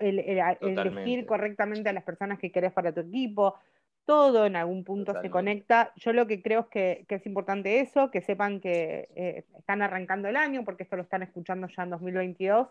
[0.00, 0.28] el,
[0.60, 3.54] elegir correctamente a las personas que querés para tu equipo
[4.04, 5.92] todo en algún punto se conecta.
[5.96, 10.28] Yo lo que creo es que, es importante eso, que sepan que eh, están arrancando
[10.28, 12.68] el año, porque esto lo están escuchando ya en 2022,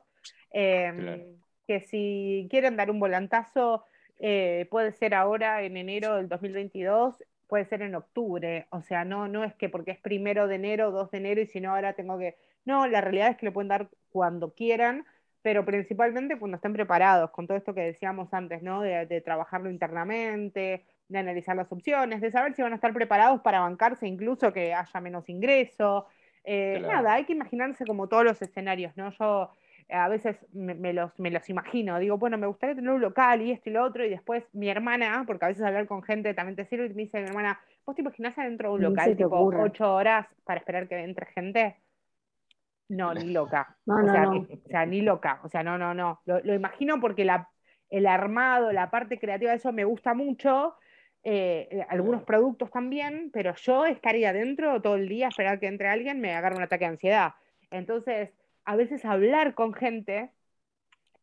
[0.52, 1.36] em,
[1.68, 3.84] que si quieren dar un volantazo,
[4.20, 9.28] eh, puede ser ahora en enero del 2022, puede ser en octubre, o sea, no,
[9.28, 11.94] no es que porque es primero de enero, 2 de enero, y si no ahora
[11.94, 12.36] tengo que...
[12.66, 15.05] No, la realidad es que lo pueden dar cuando quieran,
[15.41, 18.82] pero principalmente cuando estén preparados, con todo esto que decíamos antes, ¿no?
[18.82, 23.41] De, de trabajarlo internamente, de analizar las opciones, de saber si van a estar preparados
[23.41, 26.07] para bancarse incluso que haya menos ingreso.
[26.43, 29.11] Eh, nada, hay que imaginarse como todos los escenarios, ¿no?
[29.11, 29.51] Yo
[29.88, 33.41] eh, a veces me, los, me los imagino, digo, bueno, me gustaría tener un local
[33.41, 36.34] y esto y lo otro, y después mi hermana, porque a veces hablar con gente
[36.34, 39.16] también te sirve, y me dice mi hermana, ¿vos te imaginás adentro de un local
[39.16, 41.78] tipo ocho horas para esperar que entre gente?
[42.96, 43.78] No, ni loca.
[43.88, 45.39] o, sea, o, sea, ni loca.
[45.44, 46.22] O sea, no, no, no.
[46.26, 47.50] Lo, lo imagino porque la,
[47.89, 50.76] el armado, la parte creativa de eso me gusta mucho
[51.26, 55.88] eh, eh, algunos productos también, pero yo estaría dentro todo el día, esperar que entre
[55.88, 57.34] alguien, me agarre un ataque de ansiedad.
[57.72, 58.32] Entonces,
[58.66, 60.32] a veces hablar con gente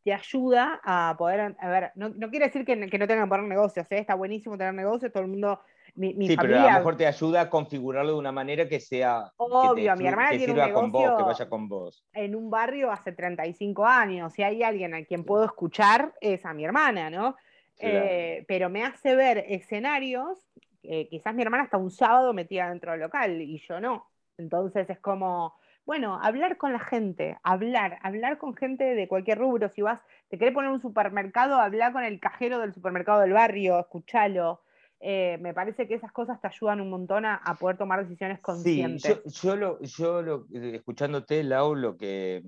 [0.03, 3.47] te ayuda a poder, a ver, no, quiere decir que, que, no tengan que poner
[3.47, 3.99] negocios, ¿eh?
[3.99, 5.61] está buenísimo tener negocios, todo el mundo,
[5.95, 6.57] mi, mi sí, familia...
[6.57, 9.33] pero a lo mejor te ayuda a configurarlo de una manera que sea...
[9.37, 12.05] Obvio, mi hermana tiene un negocio con vos, que vaya con vos.
[12.13, 16.55] En un barrio hace 35 años, si hay alguien a quien puedo escuchar, es a
[16.55, 17.37] mi hermana, ¿no?
[17.79, 20.47] Eh, pero me hace ver escenarios,
[20.83, 24.11] eh, quizás mi hermana hasta un sábado metida dentro del local y yo no.
[24.37, 29.69] Entonces es como, bueno, hablar con la gente, hablar, hablar con gente de cualquier rubro.
[29.69, 33.79] Si vas, te querés poner un supermercado, hablar con el cajero del supermercado del barrio,
[33.79, 34.63] escuchalo.
[35.01, 39.23] Eh, me parece que esas cosas te ayudan un montón a, poder tomar decisiones conscientes.
[39.25, 42.43] Sí, yo, lo, yo lo, escuchándote, Lau, lo que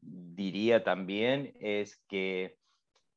[0.00, 2.56] diría también es que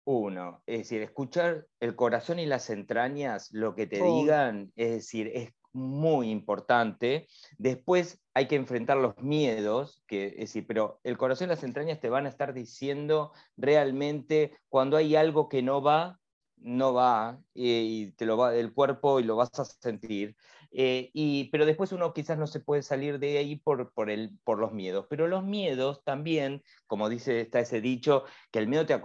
[0.03, 5.31] uno, es decir, escuchar el corazón y las entrañas, lo que te digan, es decir,
[5.33, 7.27] es muy importante.
[7.57, 11.99] Después hay que enfrentar los miedos, que, es decir, pero el corazón y las entrañas
[11.99, 16.19] te van a estar diciendo realmente cuando hay algo que no va,
[16.61, 20.35] no va, y te lo va del cuerpo y lo vas a sentir.
[20.73, 24.37] Eh, y, pero después uno quizás no se puede salir de ahí por, por, el,
[24.43, 25.05] por los miedos.
[25.09, 28.97] Pero los miedos también, como dice está ese dicho, que el miedo te,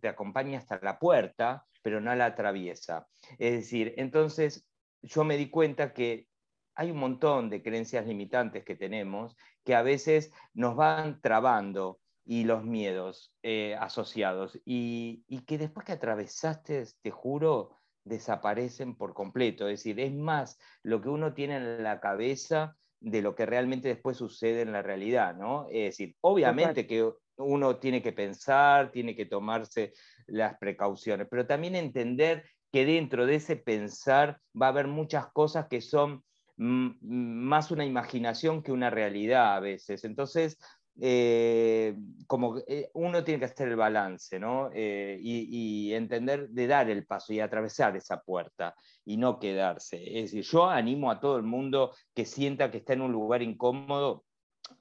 [0.00, 3.06] te acompaña hasta la puerta, pero no la atraviesa.
[3.38, 4.66] Es decir, entonces
[5.02, 6.26] yo me di cuenta que
[6.74, 12.44] hay un montón de creencias limitantes que tenemos que a veces nos van trabando y
[12.44, 19.68] los miedos eh, asociados y, y, que después que atravesaste, te juro, desaparecen por completo.
[19.68, 23.88] Es decir, es más lo que uno tiene en la cabeza de lo que realmente
[23.88, 25.68] después sucede en la realidad, ¿no?
[25.70, 29.92] Es decir, obviamente que uno tiene que pensar, tiene que tomarse
[30.26, 35.66] las precauciones, pero también entender que dentro de ese pensar va a haber muchas cosas
[35.68, 36.24] que son
[36.58, 40.04] más una imaginación que una realidad a veces.
[40.04, 40.58] Entonces,
[40.98, 41.94] eh,
[42.26, 44.70] como eh, uno tiene que hacer el balance, ¿no?
[44.72, 48.74] Eh, y, entender de dar el paso y atravesar esa puerta
[49.04, 50.02] y no quedarse.
[50.18, 53.42] Es decir, yo animo a todo el mundo que sienta que está en un lugar
[53.42, 54.24] incómodo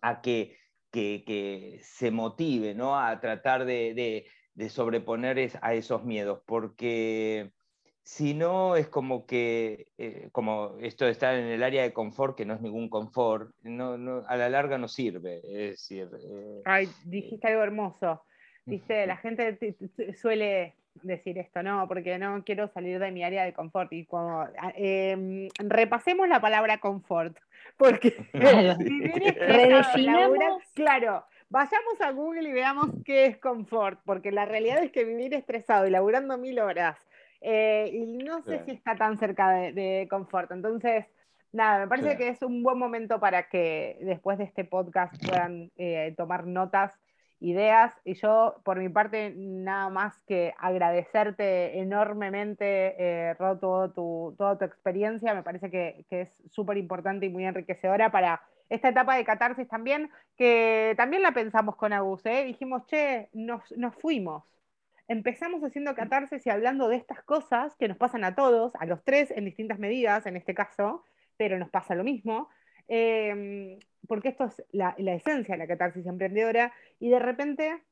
[0.02, 0.58] a que,
[0.92, 2.98] que, se motive, ¿no?
[3.00, 7.52] A tratar de, de, de sobreponer a esos miedos, porque
[8.06, 12.38] si no, es como que, eh, como esto de estar en el área de confort,
[12.38, 15.38] que no es ningún confort, no, no, a la larga no sirve.
[15.38, 16.08] Es decir.
[16.14, 18.22] Eh, Ay, dijiste algo hermoso.
[18.64, 19.58] Viste, la gente
[20.22, 23.92] suele decir esto, no, porque no quiero salir de mi área de confort.
[23.92, 27.36] Y como ah, em, repasemos la palabra confort,
[27.78, 30.38] porque redefinamos.
[30.76, 35.34] Claro, vayamos a Google y veamos qué es confort, porque la realidad es que vivir
[35.34, 37.00] estresado y laburando mil horas
[37.48, 40.52] eh, y no sé si está tan cerca de, confort.
[40.52, 41.06] Entonces,
[41.52, 45.72] nada, me parece que es un buen momento para que después de este podcast puedan
[45.78, 46.92] eh, tomar notas,
[47.40, 47.94] ideas.
[48.04, 54.66] Y yo, por mi parte, nada más que agradecerte enormemente, eh, Ro, tu, toda tu
[54.66, 55.36] experiencia.
[55.36, 60.10] Me parece que, es súper importante y muy enriquecedora para esta etapa de catarsis también,
[60.36, 62.44] que también la pensamos con Agus, ¿eh?
[62.46, 64.44] dijimos, che, nos, nos fuimos,
[65.08, 69.04] empezamos haciendo catarsis y hablando de estas cosas que nos pasan a todos, a los
[69.04, 71.04] tres en distintas medidas en este caso,
[71.38, 72.50] pero nos pasa lo mismo,
[72.88, 73.78] em,
[74.08, 77.84] porque esto es la, esencia de la catarsis emprendedora, y de repente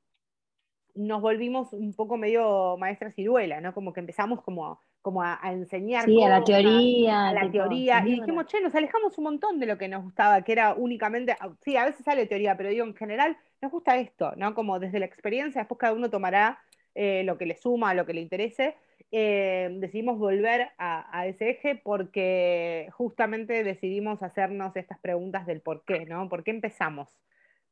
[0.96, 3.74] nos volvimos un poco medio maestra ciruela, ¿no?
[3.74, 6.06] Como que empezamos como, como a, enseñar.
[6.06, 7.30] Sí, a la teoría.
[7.30, 8.04] A la teoría.
[8.06, 11.36] Y dijimos, che, nos alejamos un montón de lo que nos gustaba, que era únicamente,
[11.62, 14.54] sí, a veces sale teoría, pero digo, en general nos gusta esto, ¿no?
[14.54, 16.60] Como desde la experiencia, después cada uno tomará
[16.96, 18.76] eh, lo que le suma, lo que le interese,
[19.16, 26.06] eh, decidimos volver a, ese eje porque justamente decidimos hacernos estas preguntas del por qué,
[26.06, 26.30] ¿no?
[26.30, 27.10] ¿Por qué empezamos?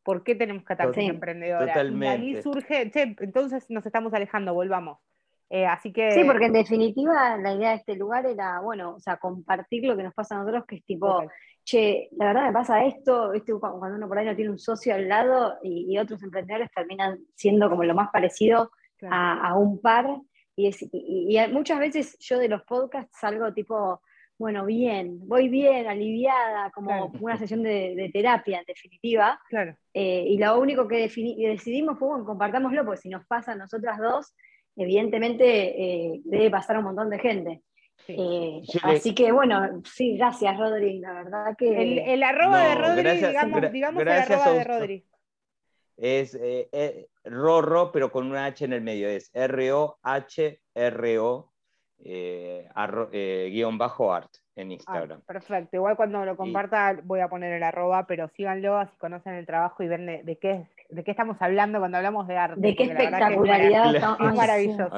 [0.04, 1.66] ¿Por qué tenemos catarsis emprendedora?
[1.66, 2.26] Totalmente.
[2.26, 5.00] Y ahí surge, che, entonces nos estamos alejando, volvamos.
[5.50, 6.12] Eh, así que...
[6.12, 9.98] Sí, porque en definitiva la idea de este lugar era, bueno, o sea, compartir lo
[9.98, 11.24] que nos pasa a nosotros, que es tipo,
[11.64, 15.08] che, la verdad me pasa esto, cuando uno por ahí no tiene un socio al
[15.08, 18.72] lado y, y otros emprendedores terminan siendo como lo más parecido
[19.10, 20.08] a, un par.
[20.56, 20.70] Y,
[21.52, 24.02] muchas veces yo de los podcasts salgo tipo,
[24.38, 29.40] bueno, bien, voy bien, aliviada, como una sesión de, terapia en definitiva.
[29.50, 29.76] Claro.
[29.94, 34.00] Eh, y lo único que decidimos fue, bueno, compartámoslo, porque si nos pasa a nosotras
[34.00, 34.34] dos,
[34.76, 37.62] evidentemente eh, debe pasar a un montón de gente.
[38.08, 42.14] Eh, así que bueno, sí, gracias Rodri, la verdad que...
[42.14, 45.06] El, arroba de Rodri, digamos, digamos el arroba de Rodri.
[46.02, 46.36] Es
[47.24, 49.94] Rorro, pero con una H en el medio, es R-O-H-R-O,
[52.00, 52.68] eh,
[53.12, 54.41] eh, guion bajo art.
[54.56, 55.22] En ah, Instagram.
[55.22, 59.46] perfecto, igual cuando lo comparta voy a poner el arroba, pero síganlo, así conocen el
[59.46, 62.60] trabajo y ven de, qué, de qué estamos hablando cuando hablamos de arte.
[62.60, 63.96] De qué espectacularidad.
[63.96, 64.90] Es, maravilloso.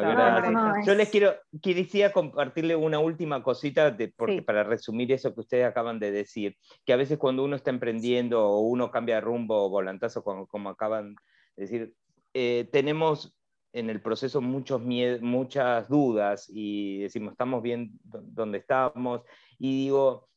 [0.85, 5.65] Yo les quiero, quisiera compartirle una última cosita de, porque, para resumir eso que ustedes
[5.65, 9.65] acaban de decir, que a veces cuando uno está emprendiendo o uno cambia de rumbo
[9.65, 11.15] o volantazo, como, como acaban
[11.55, 11.93] de decir,
[12.33, 13.35] eh, tenemos
[13.73, 14.81] en el proceso muchos
[15.21, 19.21] muchas dudas y decimos, estamos bien donde estamos.
[19.57, 20.29] Y digo,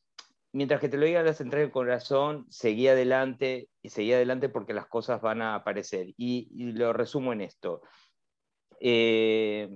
[0.51, 4.73] mientras que te lo digan las entradas del corazón, seguí adelante y seguí adelante porque
[4.73, 6.13] las cosas van a aparecer.
[6.17, 7.81] Y, lo resumo en esto.
[8.79, 9.69] Eh,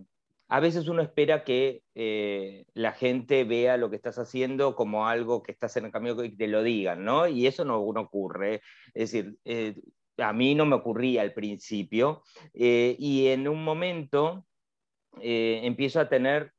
[0.47, 5.43] a veces uno espera que eh, la gente vea lo que estás haciendo como algo
[5.43, 7.27] que estás en el camino y te lo digan, ¿no?
[7.27, 8.61] Y eso no, ocurre.
[8.93, 9.75] Es decir, eh,
[10.21, 14.45] a mí no me ocurría al principio, eh, y en un momento
[15.19, 16.53] eh, empiezo a tener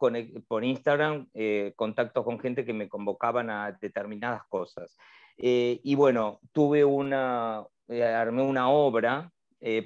[0.48, 4.96] por Instagram eh, contactos con gente que me convocaban a determinadas cosas.
[5.36, 9.30] y bueno, tuve una, armé una obra,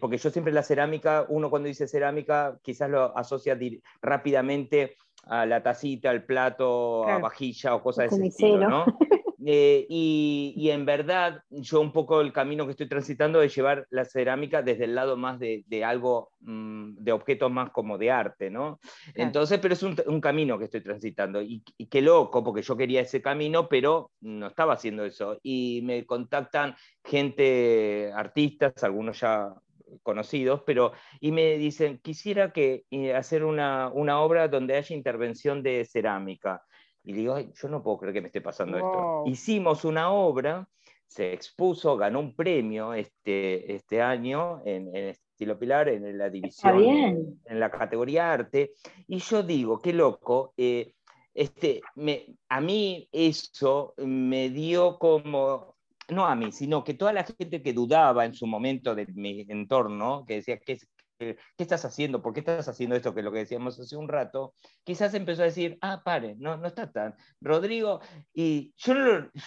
[0.00, 3.58] porque yo siempre la cerámica, uno cuando dice cerámica quizás lo asocia
[4.02, 8.84] rápidamente a la tacita, al plato, a vajilla o cosas de ese estilo, ¿no?
[9.48, 14.04] Eh, y, en verdad, yo un poco el camino que estoy transitando es llevar la
[14.04, 18.80] cerámica desde el lado más de, algo, mm, de objetos más como de arte, ¿no?
[19.14, 21.40] Entonces, pero es un, camino que estoy transitando.
[21.40, 25.38] Y, y, qué loco, porque yo quería ese camino, pero no estaba haciendo eso.
[25.44, 26.74] Y me contactan
[27.04, 29.54] gente, artistas, algunos ya
[30.02, 35.62] conocidos, pero y me dicen, quisiera que eh, hacer una, una obra donde haya intervención
[35.62, 36.64] de cerámica.
[37.06, 39.22] Y digo, yo no puedo creer que me esté pasando esto.
[39.26, 40.68] Hicimos una obra,
[41.06, 47.60] se expuso, ganó un premio este, este año en, Estilo Pilar, en la división, en,
[47.60, 48.72] la categoría arte.
[49.06, 50.94] Y yo digo, qué loco, eh,
[51.32, 55.76] este, me, a mí eso me dio como,
[56.08, 59.46] no a mí, sino que toda la gente que dudaba en su momento de mi
[59.48, 60.78] entorno, que decía, ¿qué,
[61.18, 62.22] ¿qué estás haciendo?
[62.22, 63.14] ¿Por qué estás haciendo esto?
[63.14, 64.54] Que es lo que decíamos hace un rato,
[64.84, 67.14] quizás empezó a decir, ah, pare, no, no está tan.
[67.40, 68.00] Rodrigo,
[68.32, 68.94] y yo,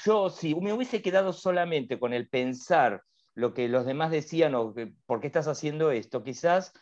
[0.06, 3.04] yo si me hubiese quedado solamente con el pensar
[3.36, 4.74] lo que los demás decían o
[5.06, 6.74] por qué estás haciendo esto, quizás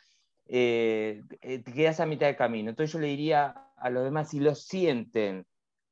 [0.47, 2.69] eh, eh, te quedas a mitad de camino.
[2.69, 5.45] Entonces yo le diría a los demás, si lo sienten,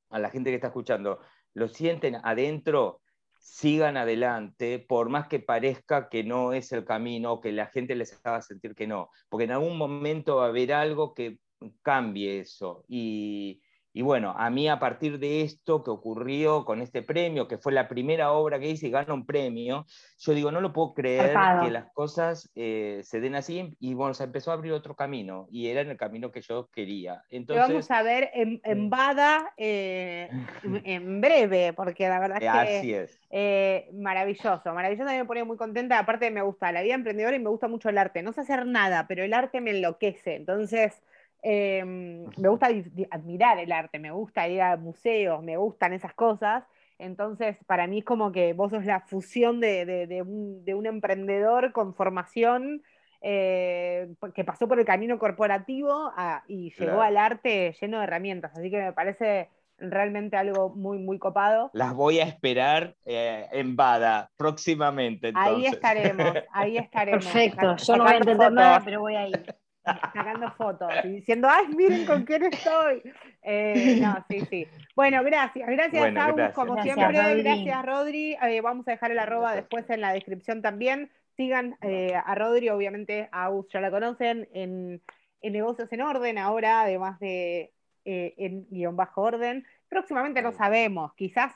[0.10, 1.20] a la gente que está escuchando,
[1.54, 3.02] lo sienten adentro,
[3.46, 8.20] sigan adelante, por más que parezca que no es el camino, que la gente les
[8.24, 11.38] haga sentir que no, porque en algún momento va a haber algo que
[11.84, 12.84] cambie eso.
[12.88, 13.62] Y,
[13.96, 17.72] y bueno, a mí a partir de esto que ocurrió con este premio, que fue
[17.72, 19.86] la primera obra que hice y gana un premio,
[20.18, 21.34] yo digo, no lo puedo creer
[21.64, 25.48] que las cosas eh, se den así y bueno, se empezó a abrir otro camino
[25.50, 27.24] y era en el camino que yo quería.
[27.30, 30.30] Entonces, vamos a ver en, en Bada eh,
[30.84, 33.22] en breve, porque la verdad es que así es.
[33.30, 37.50] Eh, maravilloso, maravilloso, me pone muy contenta, aparte me gusta la vida emprendedora y me
[37.50, 38.24] gusta mucho el arte.
[38.24, 41.02] No sé hacer nada, pero el arte me enloquece, entonces...
[41.48, 42.70] Em, me gusta
[43.12, 46.64] admirar el arte, me gusta ir a museos, me gustan esas cosas.
[46.98, 52.82] Entonces, para mí es como que vos sos la fusión de, un, emprendedor con formación
[53.22, 56.12] eh, que pasó por el camino corporativo
[56.48, 58.52] y llegó al arte lleno de herramientas.
[58.58, 61.70] Así que me parece realmente algo muy, muy copado.
[61.74, 65.32] Las voy a esperar eh, en Bada próximamente.
[65.36, 67.24] Ahí estaremos, ahí estaremos.
[67.24, 69.56] Perfecto, yo no voy a entender nada, pero voy a ir
[70.14, 73.02] sacando fotos y diciendo, ay, miren con quién estoy.
[73.42, 74.68] Eh, no, sí, sí.
[74.96, 78.38] Bueno, gracias, gracias, a como siempre, gracias, Rodri.
[78.42, 81.12] Eh, vamos a dejar el arroba después en la descripción también.
[81.38, 85.02] Sigan eh, a Rodri, obviamente a Aus ya la conocen, en,
[85.42, 87.72] Negocios en Orden, ahora, además de
[88.04, 89.66] en guion bajo orden.
[89.90, 91.54] Próximamente no sabemos, quizás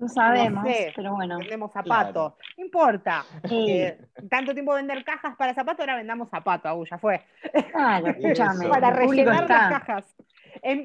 [0.00, 0.64] no sabemos,
[0.96, 1.38] pero bueno.
[1.38, 2.34] Vendemos zapatos.
[2.56, 3.24] No importa.
[3.50, 3.98] Eh,
[4.30, 7.20] tanto tiempo vender cajas para zapatos, ahora vendamos zapatos, Agu, ya fue.
[7.70, 8.68] Claro, escúchame.
[8.68, 10.16] para rellenar las cajas.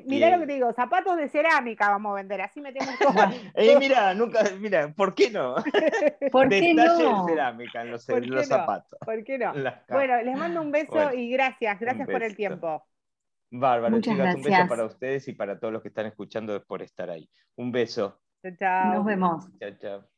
[0.05, 3.13] mirá lo que te digo, zapatos de cerámica vamos a vender, así metemos todo.
[3.53, 5.55] eh, mira, nunca, mira, ¿por qué no?
[6.31, 7.25] ¿Por qué no?
[7.25, 8.99] de cerámica en los, los zapatos.
[8.99, 9.53] ¿Por qué no?
[9.89, 12.85] Bueno, les mando un beso y gracias, gracias por el tiempo.
[13.49, 17.09] Bárbaro, chicas, un beso para ustedes y para todos los que están escuchando por estar
[17.09, 17.29] ahí.
[17.55, 18.19] Un beso.
[19.59, 20.14] Ciao, ciao.